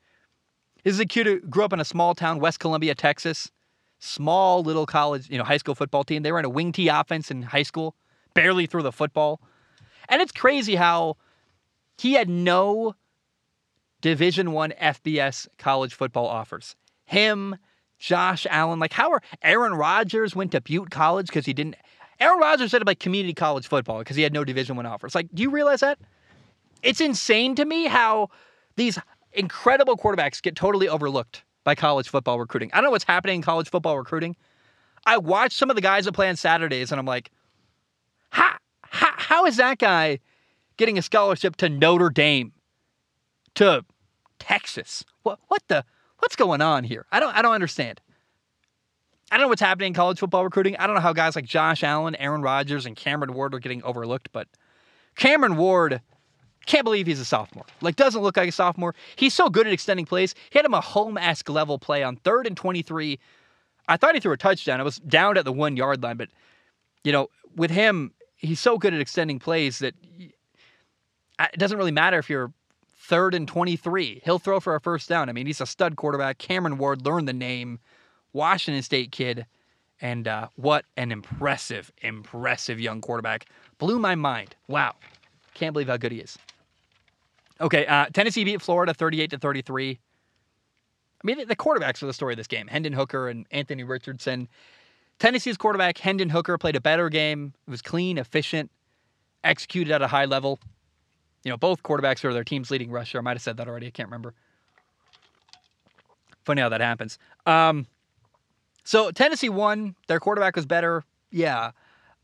[0.83, 3.51] this is a kid who grew up in a small town, West Columbia, Texas
[3.99, 6.23] small little college, you know, high school football team.
[6.23, 7.95] They ran a wing tee offense in high school,
[8.33, 9.41] barely threw the football.
[10.09, 11.17] And it's crazy how
[11.97, 12.95] he had no
[14.01, 16.75] Division One FBS college football offers.
[17.05, 17.57] Him,
[17.97, 21.75] Josh Allen, like how are Aaron Rodgers went to Butte College because he didn't.
[22.19, 25.15] Aaron Rodgers said about community college football because he had no Division One offers.
[25.15, 25.99] Like, do you realize that?
[26.81, 28.29] It's insane to me how
[28.75, 28.97] these
[29.33, 32.69] incredible quarterbacks get totally overlooked by college football recruiting.
[32.73, 34.35] I don't know what's happening in college football recruiting.
[35.05, 37.31] I watch some of the guys that play on Saturdays and I'm like,
[38.29, 40.19] how, how, how is that guy
[40.77, 42.53] getting a scholarship to Notre Dame,
[43.55, 43.83] to
[44.39, 45.03] Texas?
[45.23, 45.83] What, what the,
[46.19, 47.05] what's going on here?
[47.11, 47.99] I don't, I don't understand.
[49.31, 50.77] I don't know what's happening in college football recruiting.
[50.77, 53.83] I don't know how guys like Josh Allen, Aaron Rodgers, and Cameron Ward are getting
[53.83, 54.47] overlooked, but
[55.15, 56.01] Cameron Ward
[56.65, 57.65] can't believe he's a sophomore.
[57.81, 58.95] Like, doesn't look like a sophomore.
[59.15, 60.35] He's so good at extending plays.
[60.49, 63.19] He had him a home esque level play on third and 23.
[63.87, 64.79] I thought he threw a touchdown.
[64.79, 66.29] It was down at the one yard line, but,
[67.03, 72.17] you know, with him, he's so good at extending plays that it doesn't really matter
[72.17, 72.51] if you're
[72.99, 74.21] third and 23.
[74.25, 75.29] He'll throw for a first down.
[75.29, 76.37] I mean, he's a stud quarterback.
[76.39, 77.79] Cameron Ward learned the name,
[78.35, 79.45] Washington State kid.
[80.01, 83.45] And uh, what an impressive, impressive young quarterback.
[83.77, 84.55] Blew my mind.
[84.67, 84.95] Wow.
[85.53, 86.37] Can't believe how good he is.
[87.61, 89.91] Okay, uh, Tennessee beat Florida 38 to 33.
[89.91, 89.97] I
[91.23, 94.49] mean, the quarterbacks are the story of this game Hendon Hooker and Anthony Richardson.
[95.17, 97.53] Tennessee's quarterback, Hendon Hooker, played a better game.
[97.65, 98.69] It was clean, efficient,
[99.45, 100.59] executed at a high level.
[101.45, 103.17] You know, both quarterbacks are their team's leading rusher.
[103.17, 103.87] I might have said that already.
[103.87, 104.33] I can't remember.
[106.43, 107.17] Funny how that happens.
[107.45, 107.87] Um,
[108.85, 109.95] so Tennessee won.
[110.07, 111.03] Their quarterback was better.
[111.31, 111.71] Yeah.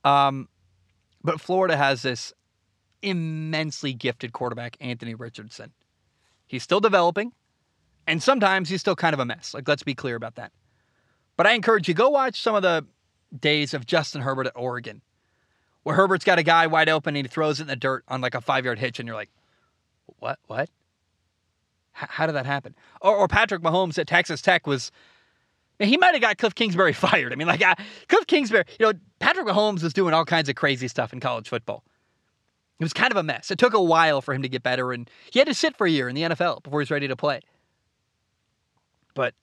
[0.06, 0.48] Um,
[1.24, 2.34] but Florida has this
[3.02, 5.74] immensely gifted quarterback, Anthony Richardson.
[6.46, 7.34] He's still developing,
[8.08, 9.54] and sometimes he's still kind of a mess.
[9.54, 10.52] Like, let's be clear about that.
[11.36, 12.86] But I encourage you go watch some of the
[13.38, 15.02] days of Justin Herbert at Oregon,
[15.84, 18.22] where Herbert's got a guy wide open and he throws it in the dirt on
[18.22, 19.32] like a five yard hitch, and you're like,
[20.20, 20.38] what?
[20.46, 20.70] What?
[22.00, 22.76] H- how did that happen?
[23.02, 24.92] Or, or Patrick Mahomes at Texas Tech was
[25.84, 27.34] he might have got Cliff Kingsbury fired.
[27.34, 27.76] I mean, like uh,
[28.08, 31.50] Cliff Kingsbury, you know, Patrick Mahomes was doing all kinds of crazy stuff in college
[31.50, 31.84] football.
[32.80, 33.52] It was kind of a mess.
[33.52, 35.86] It took a while for him to get better, and he had to sit for
[35.86, 37.42] a year in the NFL before he's ready to play.
[39.14, 39.36] But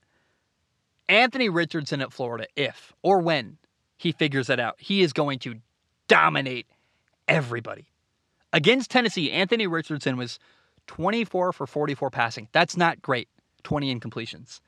[1.08, 3.58] Anthony Richardson at Florida, if or when
[3.96, 5.56] he figures that out, he is going to
[6.08, 6.66] dominate
[7.28, 7.86] everybody.
[8.52, 10.38] Against Tennessee, Anthony Richardson was
[10.88, 12.48] 24 for 44 passing.
[12.52, 13.28] That's not great.
[13.62, 14.60] 20 incompletions.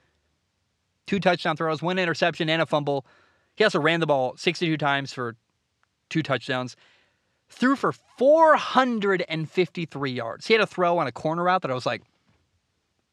[1.07, 3.05] Two touchdown throws, one interception, and a fumble.
[3.57, 5.37] He also ran the ball 62 times for
[6.09, 6.77] two touchdowns
[7.51, 10.47] threw for 453 yards.
[10.47, 12.03] He had a throw on a corner route that I was like,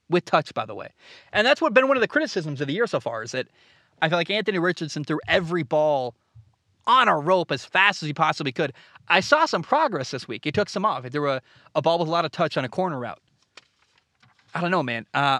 [0.10, 0.90] with touch, by the way.
[1.34, 3.48] And that's what been one of the criticisms of the year so far is that
[4.02, 6.16] I feel like Anthony Richardson threw every ball
[6.86, 8.72] on a rope as fast as he possibly could.
[9.10, 10.46] I saw some progress this week.
[10.46, 11.04] He took some off.
[11.04, 11.42] He threw a,
[11.76, 13.20] a ball with a lot of touch on a corner route.
[14.56, 15.06] I don't know, man.
[15.14, 15.40] Uh,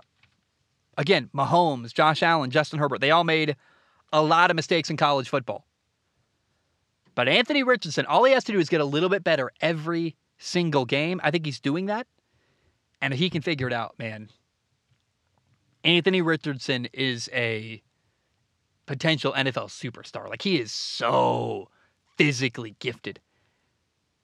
[0.98, 3.56] again, Mahomes, Josh Allen, Justin Herbert, they all made
[4.12, 5.66] a lot of mistakes in college football.
[7.16, 10.16] But Anthony Richardson, all he has to do is get a little bit better every
[10.38, 11.20] single game.
[11.24, 12.08] I think he's doing that.
[13.02, 14.30] And he can figure it out, man.
[15.84, 17.82] Anthony Richardson is a
[18.86, 20.30] potential NFL superstar.
[20.30, 21.70] Like he is so
[22.18, 23.20] physically gifted.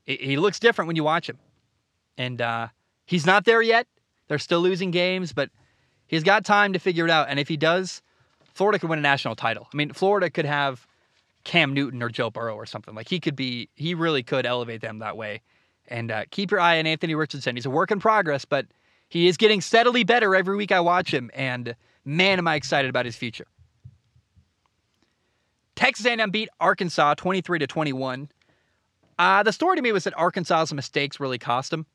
[0.05, 1.39] He looks different when you watch him.
[2.17, 2.67] And uh,
[3.05, 3.87] he's not there yet.
[4.27, 5.49] They're still losing games, but
[6.13, 7.27] he's got time to figure it out.
[7.29, 8.01] And if he does,
[8.53, 9.67] Florida could win a national title.
[9.73, 10.87] I mean, Florida could have
[11.43, 12.93] Cam Newton or Joe Burrow or something.
[12.93, 15.41] Like he could be, he really could elevate them that way.
[15.87, 17.55] And uh, keep your eye on Anthony Richardson.
[17.55, 18.67] He's a work in progress, but
[19.09, 21.29] he is getting steadily better every week I watch him.
[21.33, 23.47] And man, am I excited about his future.
[25.75, 28.29] Texas A&M beat Arkansas 23 to 21.
[29.17, 31.85] Uh, the story to me was that Arkansas's mistakes really cost him.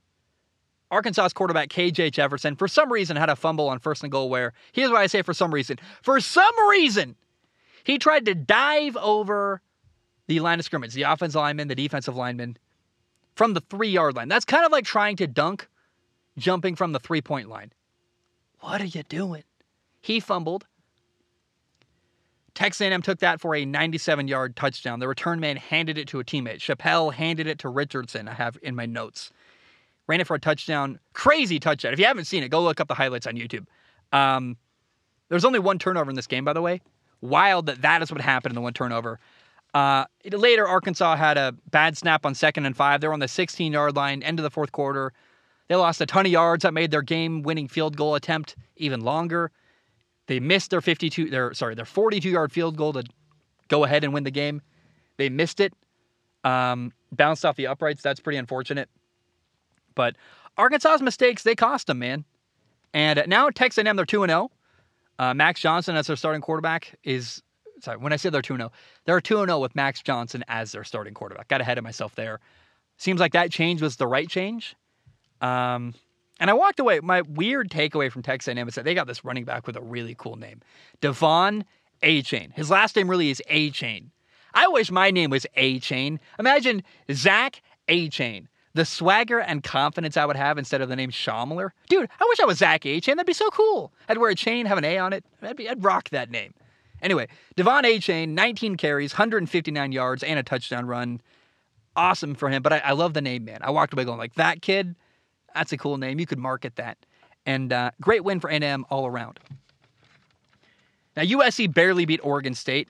[0.90, 4.30] Arkansas's quarterback KJ Jefferson, for some reason, had a fumble on first and goal.
[4.30, 5.78] Where here's why I say for some reason.
[6.02, 7.16] For some reason,
[7.84, 9.60] he tried to dive over
[10.26, 12.56] the line of scrimmage, the offensive lineman, the defensive lineman,
[13.34, 14.28] from the three yard line.
[14.28, 15.68] That's kind of like trying to dunk
[16.38, 17.72] jumping from the three point line.
[18.60, 19.44] What are you doing?
[20.00, 20.66] He fumbled.
[22.54, 24.98] Texas A&M took that for a 97 yard touchdown.
[24.98, 26.58] The return man handed it to a teammate.
[26.58, 28.26] Chappell handed it to Richardson.
[28.26, 29.30] I have in my notes.
[30.08, 30.98] Ran it for a touchdown.
[31.12, 31.92] Crazy touchdown.
[31.92, 33.66] If you haven't seen it, go look up the highlights on YouTube.
[34.12, 34.56] Um,
[35.28, 36.80] there's only one turnover in this game, by the way
[37.20, 39.18] wild that that is what happened in the one turnover.
[39.74, 43.00] Uh, later, Arkansas had a bad snap on second and five.
[43.00, 45.12] They were on the 16 yard line, end of the fourth quarter.
[45.68, 49.00] They lost a ton of yards that made their game winning field goal attempt even
[49.00, 49.50] longer.
[50.26, 53.04] They missed their 52 their sorry, their 42-yard field goal to
[53.68, 54.62] go ahead and win the game.
[55.18, 55.74] They missed it.
[56.44, 58.02] Um, bounced off the uprights.
[58.02, 58.88] That's pretty unfortunate.
[59.98, 60.14] But
[60.56, 62.24] Arkansas's mistakes, they cost them, man.
[62.94, 64.50] And now Texas A&M, they're 2 0.
[65.18, 67.42] Uh, Max Johnson as their starting quarterback is
[67.80, 68.70] sorry, when I say they're 2 0,
[69.06, 71.48] they're 2 0 with Max Johnson as their starting quarterback.
[71.48, 72.38] Got ahead of myself there.
[72.96, 74.76] Seems like that change was the right change.
[75.40, 75.94] Um,
[76.38, 77.00] and I walked away.
[77.00, 79.82] My weird takeaway from Texas A&M is that they got this running back with a
[79.82, 80.60] really cool name,
[81.02, 81.64] De'Von
[82.04, 82.52] Achane.
[82.52, 84.10] His last name really is Achane.
[84.54, 86.20] I wish my name was Achane.
[86.38, 88.46] Imagine Zach Achane.
[88.78, 91.70] The swagger and confidence I would have instead of the name Shomler.
[91.88, 93.06] Dude, I wish I was Zach Achane.
[93.06, 93.92] That'd be so cool.
[94.08, 95.24] I'd wear a chain, have an A on it.
[95.42, 96.54] I'd, be, I'd rock that name.
[97.02, 97.26] Anyway,
[97.56, 101.20] De'Von Achane, 19 carries, 159 yards, and a touchdown run.
[101.96, 102.62] Awesome for him.
[102.62, 103.58] But I, I love the name, man.
[103.62, 104.94] I walked away going like, that kid,
[105.56, 106.20] that's a cool name.
[106.20, 106.98] You could market that.
[107.46, 109.40] And uh, great win for A&M all around.
[111.16, 112.88] Now, USC barely beat Oregon State.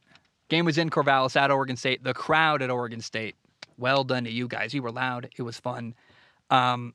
[0.51, 2.05] Game was in Corvallis at Oregon State.
[2.05, 3.36] The crowd at Oregon State.
[3.79, 4.74] Well done to you guys.
[4.74, 5.29] You were loud.
[5.37, 5.95] It was fun.
[6.51, 6.95] Um,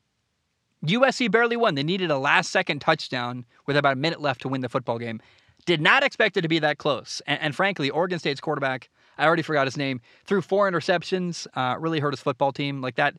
[0.84, 1.74] USC barely won.
[1.74, 4.98] They needed a last second touchdown with about a minute left to win the football
[4.98, 5.20] game.
[5.64, 7.22] Did not expect it to be that close.
[7.26, 11.78] And, and frankly, Oregon State's quarterback, I already forgot his name, threw four interceptions, uh,
[11.78, 12.82] really hurt his football team.
[12.82, 13.14] Like that,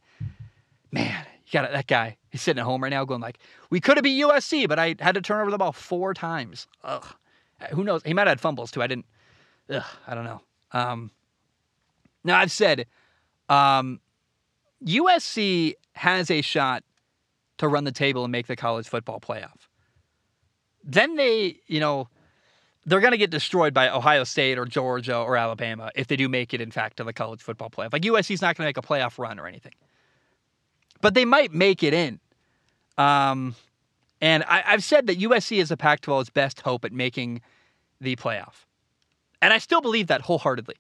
[0.92, 2.18] man, you got that guy.
[2.30, 3.40] He's sitting at home right now going like,
[3.72, 6.68] we could have beat USC, but I had to turn over the ball four times.
[6.84, 7.06] Ugh.
[7.72, 8.04] Who knows?
[8.06, 8.84] He might have had fumbles too.
[8.84, 9.06] I didn't.
[9.70, 10.42] Ugh, I don't know.
[10.72, 11.10] Um,
[12.24, 12.86] now I've said
[13.50, 14.00] um,
[14.86, 16.84] USC has a shot
[17.58, 19.68] to run the table and make the college football playoff.
[20.84, 22.10] Then they, you know,
[22.86, 26.30] they're going to get destroyed by Ohio State or Georgia or Alabama if they do
[26.30, 27.94] make it, in fact, to the college football playoff.
[27.94, 29.74] Like USC's not going to make a playoff run or anything,
[31.02, 32.20] but they might make it in.
[32.98, 33.56] Um,
[34.22, 37.42] and I, have said that USC is the Pac-12's best hope at making
[38.00, 38.66] the playoff,
[39.42, 40.76] and I still believe that wholeheartedly.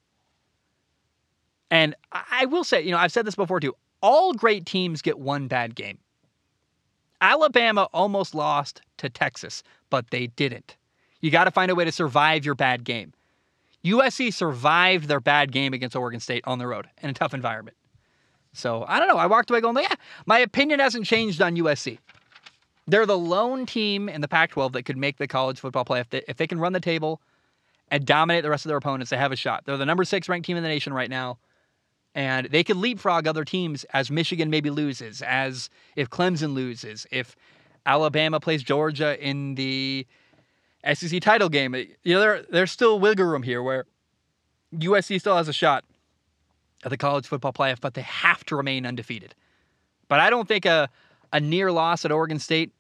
[1.72, 3.76] And I will say, you know, I've said this before too.
[4.01, 5.97] All great teams get one bad game.
[7.22, 10.78] Alabama almost lost to Texas, but they didn't.
[11.22, 13.13] You got to find a way to survive your bad game.
[13.84, 17.78] USC survived their bad game against Oregon State on the road in a tough environment.
[18.53, 19.18] So I don't know.
[19.18, 19.95] I walked away going, yeah,
[20.26, 21.99] my opinion hasn't changed on USC.
[22.88, 25.99] They're the lone team in the Pac 12 that could make the college football play.
[25.99, 27.22] If they, if they can run the table
[27.89, 29.63] and dominate the rest of their opponents, they have a shot.
[29.66, 31.38] They're the number six ranked team in the nation right now.
[32.16, 37.36] And they could leapfrog other teams as Michigan maybe loses, as if Clemson loses, if
[37.86, 40.07] Alabama plays Georgia in the
[40.93, 41.76] SEC title game.
[41.76, 43.86] You know, there, there's still wiggle room here where
[44.74, 45.84] USC still has a shot
[46.84, 49.36] at the college football playoff, but they have to remain undefeated.
[50.07, 50.89] But I don't think a,
[51.34, 52.72] a near loss at Oregon State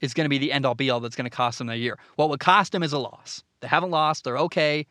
[0.00, 1.76] is going to be the end all be all that's going to cost them a
[1.76, 1.98] year.
[2.16, 3.42] What would cost them is a loss.
[3.60, 4.86] They haven't lost, they're okay,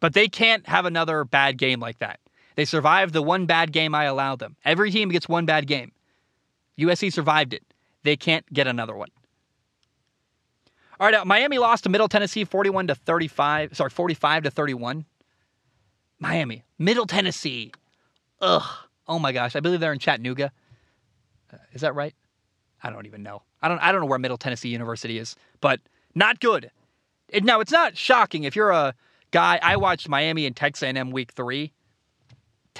[0.00, 2.18] but they can't have another bad game like that.
[2.56, 4.56] They survived the one bad game I allowed them.
[4.64, 5.92] Every team gets one bad game.
[6.78, 7.62] USC survived it.
[8.02, 9.08] They can't get another one.
[10.98, 15.06] All right, Miami lost to Middle Tennessee 41 to 35, sorry, 45 to 31.
[16.18, 17.72] Miami, Middle Tennessee.
[18.40, 18.62] Ugh.
[19.08, 20.52] Oh my gosh, I believe they're in Chattanooga.
[21.52, 22.14] Uh, is that right?
[22.82, 23.42] I don't even know.
[23.62, 25.80] I don't I don't know where Middle Tennessee University is, but
[26.14, 26.70] not good.
[27.28, 28.94] It, now, it's not shocking if you're a
[29.30, 31.72] guy I watched Miami and Texas A&M week 3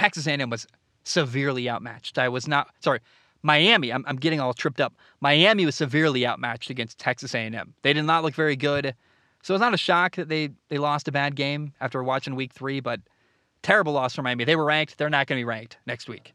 [0.01, 0.67] Texas A&M was
[1.05, 2.17] severely outmatched.
[2.17, 3.01] I was not sorry.
[3.43, 4.95] Miami, I'm, I'm getting all tripped up.
[5.21, 7.75] Miami was severely outmatched against Texas A&M.
[7.83, 8.95] They did not look very good,
[9.43, 12.51] so it's not a shock that they they lost a bad game after watching Week
[12.51, 12.81] Three.
[12.81, 13.01] But
[13.63, 14.45] terrible loss for Miami.
[14.45, 14.97] They were ranked.
[14.97, 16.33] They're not going to be ranked next week.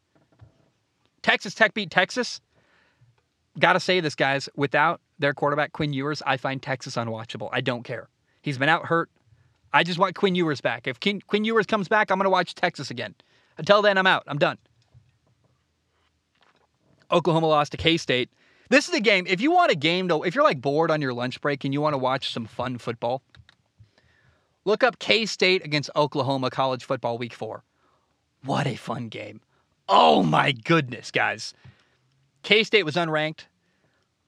[1.24, 2.42] Texas Tech beat Texas.
[3.58, 4.48] Got to say this, guys.
[4.56, 7.50] Without their quarterback Quinn Ewers, I find Texas unwatchable.
[7.52, 8.10] I don't care.
[8.44, 9.10] He's been out hurt.
[9.74, 10.86] I just want Quinn Ewers back.
[10.86, 13.16] If Quinn, Quinn Ewers comes back, I'm going to watch Texas again.
[13.58, 14.24] Until then, I'm out.
[14.28, 14.58] I'm done.
[17.12, 18.30] Oklahoma lost to K State.
[18.70, 19.26] This is a game.
[19.28, 21.74] If you want a game to, if you're like bored on your lunch break and
[21.74, 23.22] you want to watch some fun football,
[24.66, 27.64] look up K State against Oklahoma college football week four.
[28.44, 29.42] What a fun game.
[29.88, 31.54] Oh my goodness, guys.
[32.44, 33.46] K State was unranked.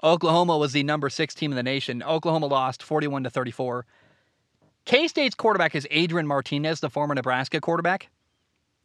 [0.03, 2.03] Oklahoma was the number six team in the nation.
[2.03, 3.85] Oklahoma lost 41 to 34.
[4.85, 8.09] K State's quarterback is Adrian Martinez, the former Nebraska quarterback.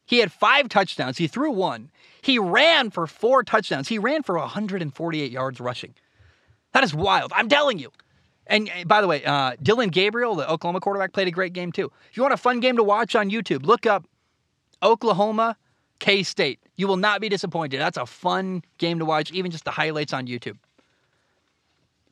[0.06, 1.18] He had five touchdowns.
[1.18, 1.90] He threw one.
[2.20, 3.88] He ran for four touchdowns.
[3.88, 5.94] He ran for 148 yards rushing.
[6.72, 7.32] That is wild.
[7.34, 7.90] I'm telling you.
[8.46, 11.90] And by the way, uh, Dillon Gabriel, the Oklahoma quarterback, played a great game too.
[12.10, 14.04] If you want a fun game to watch on YouTube, look up
[14.82, 15.56] Oklahoma
[16.00, 16.58] K State.
[16.76, 17.78] You will not be disappointed.
[17.78, 20.58] That's a fun game to watch, even just the highlights on YouTube.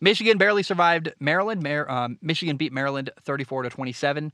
[0.00, 1.62] Michigan barely survived Maryland.
[1.62, 4.32] Mar- um, Michigan beat Maryland 34 to 27.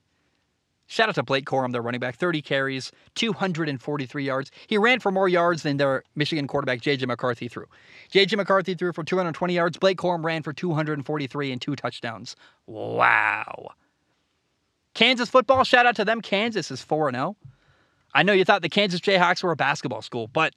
[0.87, 4.51] Shout out to Blake Corum, their running back, 30 carries, 243 yards.
[4.69, 7.07] He ran for more yards than their Michigan quarterback, J.J.
[7.07, 7.67] McCarthy, threw.
[8.11, 8.37] J.J.
[8.37, 9.77] McCarthy threw for 220 yards.
[9.79, 12.37] Blake Corum ran for 243 and two touchdowns.
[12.67, 13.73] Wow.
[14.95, 16.21] Kansas football, shout out to them.
[16.21, 17.37] Kansas is 4 0.
[18.15, 20.55] I know you thought the Kansas Jayhawks were a basketball school, but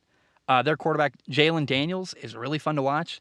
[0.47, 3.19] uh, their quarterback, Jalon Daniels, is really fun to watch.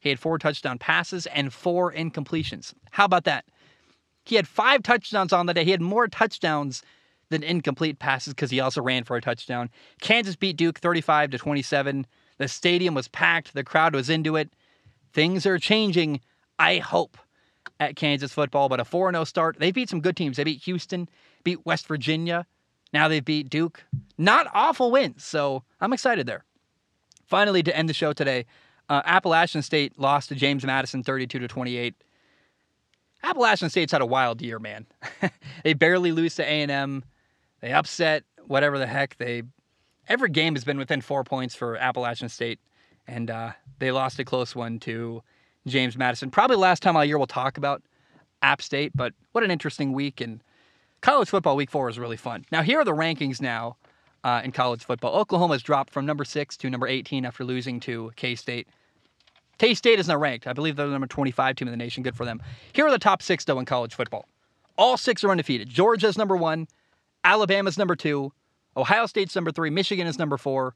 [0.00, 2.74] He had four touchdown passes and four incompletions.
[2.90, 3.44] How about that?
[4.28, 5.64] He had five touchdowns on the day.
[5.64, 6.82] He had more touchdowns
[7.30, 9.70] than incomplete passes because he also ran for a touchdown.
[10.00, 12.06] Kansas beat Duke 35 to 27.
[12.38, 13.54] The stadium was packed.
[13.54, 14.50] The crowd was into it.
[15.12, 16.20] Things are changing,
[16.58, 17.16] I hope,
[17.80, 18.68] at Kansas football.
[18.68, 19.58] But a 4 0 start.
[19.58, 20.36] They beat some good teams.
[20.36, 21.08] They beat Houston,
[21.44, 22.46] beat West Virginia.
[22.92, 23.84] Now they beat Duke.
[24.16, 25.24] Not awful wins.
[25.24, 26.44] So I'm excited there.
[27.26, 28.46] Finally, to end the show today,
[28.88, 31.94] uh, Appalachian State lost to James Madison 32 to 28.
[33.22, 34.86] Appalachian State's had a wild year, man.
[35.64, 37.04] they barely lose to A&M.
[37.60, 39.16] They upset whatever the heck.
[39.18, 39.42] They
[40.08, 42.60] every game has been within four points for Appalachian State,
[43.06, 45.22] and uh, they lost a close one to
[45.66, 46.30] James Madison.
[46.30, 47.82] Probably last time all year we'll talk about
[48.42, 50.42] App State, but what an interesting week and
[51.00, 52.44] college football week four is really fun.
[52.52, 53.76] Now here are the rankings now
[54.24, 55.14] uh, in college football.
[55.16, 58.68] Oklahoma's dropped from number six to number 18 after losing to K State.
[59.58, 60.46] K State is not ranked.
[60.46, 62.02] I believe they're the number 25 team in the nation.
[62.02, 62.40] Good for them.
[62.72, 64.28] Here are the top six, though, in college football.
[64.76, 65.68] All six are undefeated.
[65.68, 66.68] Georgia's number one,
[67.24, 68.32] Alabama's number two,
[68.76, 70.74] Ohio State's number three, Michigan is number four.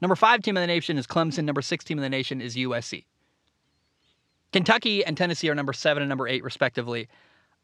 [0.00, 1.44] Number five team in the nation is Clemson.
[1.44, 3.04] Number six team in the nation is USC.
[4.52, 7.08] Kentucky and Tennessee are number seven and number eight, respectively.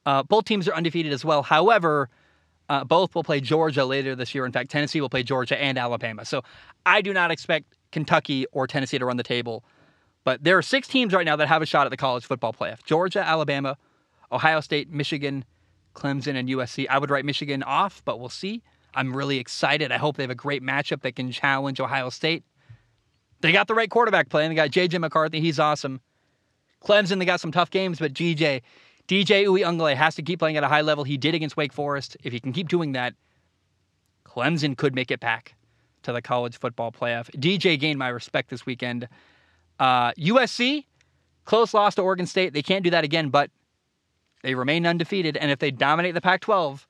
[0.06, 1.42] Uh, both teams are undefeated as well.
[1.42, 2.08] However,
[2.68, 4.46] uh, both will play Georgia later this year.
[4.46, 6.24] In fact, Tennessee will play Georgia and Alabama.
[6.24, 6.42] So
[6.86, 9.64] I do not expect Kentucky or Tennessee to run the table
[10.24, 12.52] but there are six teams right now that have a shot at the college football
[12.52, 13.76] playoff Georgia, Alabama,
[14.32, 15.44] Ohio State, Michigan,
[15.94, 16.86] Clemson, and USC.
[16.88, 18.62] I would write Michigan off, but we'll see.
[18.94, 19.92] I'm really excited.
[19.92, 22.44] I hope they have a great matchup that can challenge Ohio State.
[23.40, 24.50] They got the right quarterback playing.
[24.50, 24.98] They got J.J.
[24.98, 25.40] McCarthy.
[25.40, 26.00] He's awesome.
[26.84, 28.62] Clemson, they got some tough games, but GJ,
[29.08, 31.04] DJ Uiagalelei has to keep playing at a high level.
[31.04, 32.16] He did against Wake Forest.
[32.22, 33.14] If he can keep doing that,
[34.24, 35.54] Clemson could make it back
[36.02, 37.30] to the college football playoff.
[37.32, 39.08] DJ gained my respect this weekend.
[39.80, 40.84] Uh, USC,
[41.46, 42.52] close loss to Oregon State.
[42.52, 43.50] They can't do that again, but
[44.42, 45.38] they remain undefeated.
[45.38, 46.86] And if they dominate the Pac 12,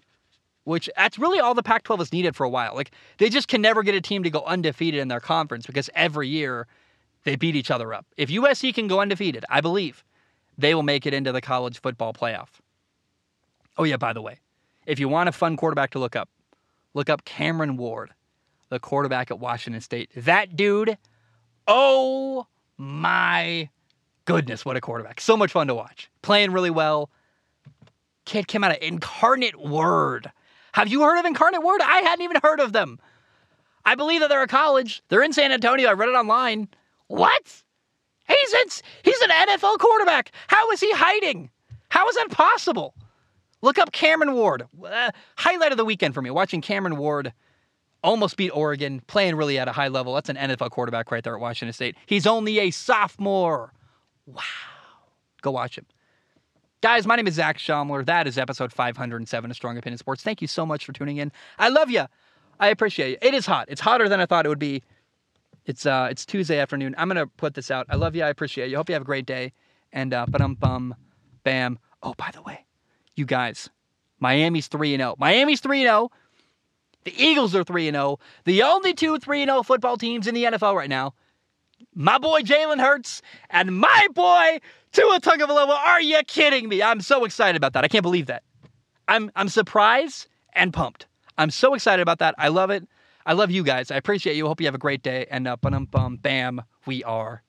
[0.64, 3.46] which that's really all the Pac 12 is needed for a while, like they just
[3.46, 6.66] can never get a team to go undefeated in their conference because every year
[7.22, 8.06] they beat each other up.
[8.16, 10.02] If USC can go undefeated, I believe
[10.58, 12.48] they will make it into the college football playoff.
[13.78, 14.40] Oh, yeah, by the way,
[14.84, 16.28] if you want a fun quarterback to look up,
[16.92, 18.10] look up Cameron Ward,
[18.68, 20.10] the quarterback at Washington State.
[20.16, 20.98] That dude,
[21.68, 22.48] oh
[22.80, 23.68] my
[24.24, 25.20] goodness, what a quarterback.
[25.20, 26.10] So much fun to watch.
[26.22, 27.10] Playing really well.
[28.24, 30.32] Kid came out of Incarnate Word.
[30.72, 31.82] Have you heard of Incarnate Word?
[31.82, 32.98] I hadn't even heard of them.
[33.84, 35.02] I believe that they're a college.
[35.10, 35.90] They're in San Antonio.
[35.90, 36.68] I read it online.
[37.08, 37.62] What?
[38.26, 38.66] He's in,
[39.02, 40.32] he's an NFL quarterback.
[40.46, 41.50] How is he hiding?
[41.90, 42.94] How is that possible?
[43.60, 44.66] Look up Cameron Ward.
[44.82, 47.34] Uh, highlight of the weekend for me, watching Cameron Ward
[48.02, 50.14] almost beat Oregon, playing really at a high level.
[50.14, 51.96] That's an NFL quarterback right there at Washington State.
[52.06, 53.72] He's only a sophomore.
[54.26, 54.42] Wow.
[55.42, 55.86] Go watch him.
[56.82, 58.04] Guys, my name is Zac Shomler.
[58.06, 60.22] That is episode 507 of Strong Opinion Sports.
[60.22, 61.30] Thank you so much for tuning in.
[61.58, 62.06] I love you.
[62.58, 63.18] I appreciate it.
[63.26, 63.66] It is hot.
[63.68, 64.82] It's hotter than I thought it would be.
[65.66, 66.94] It's uh it's Tuesday afternoon.
[66.96, 67.86] I'm gonna put this out.
[67.90, 68.22] I love you.
[68.22, 68.76] I appreciate you.
[68.76, 69.52] Hope you have a great day.
[69.92, 70.94] And uh but um bum
[71.44, 71.78] bam.
[72.02, 72.64] Oh, by the way,
[73.14, 73.68] you guys,
[74.18, 75.16] Miami's 3 and 0.
[75.18, 76.10] Miami's 3 and 0.
[77.04, 78.18] The Eagles are 3 0.
[78.44, 81.14] The only two 3 0 football teams in the NFL right now.
[81.94, 84.60] My boy Jalen Hurts and my boy
[84.92, 85.76] Tua Tagovailoa.
[85.76, 86.82] Are you kidding me?
[86.82, 87.84] I'm so excited about that.
[87.84, 88.42] I can't believe that.
[89.08, 91.06] I'm I'm surprised and pumped.
[91.38, 92.34] I'm so excited about that.
[92.38, 92.86] I love it.
[93.24, 93.90] I love you guys.
[93.90, 94.46] I appreciate you.
[94.46, 95.26] Hope you have a great day.
[95.30, 97.42] And uh, bum bam, we are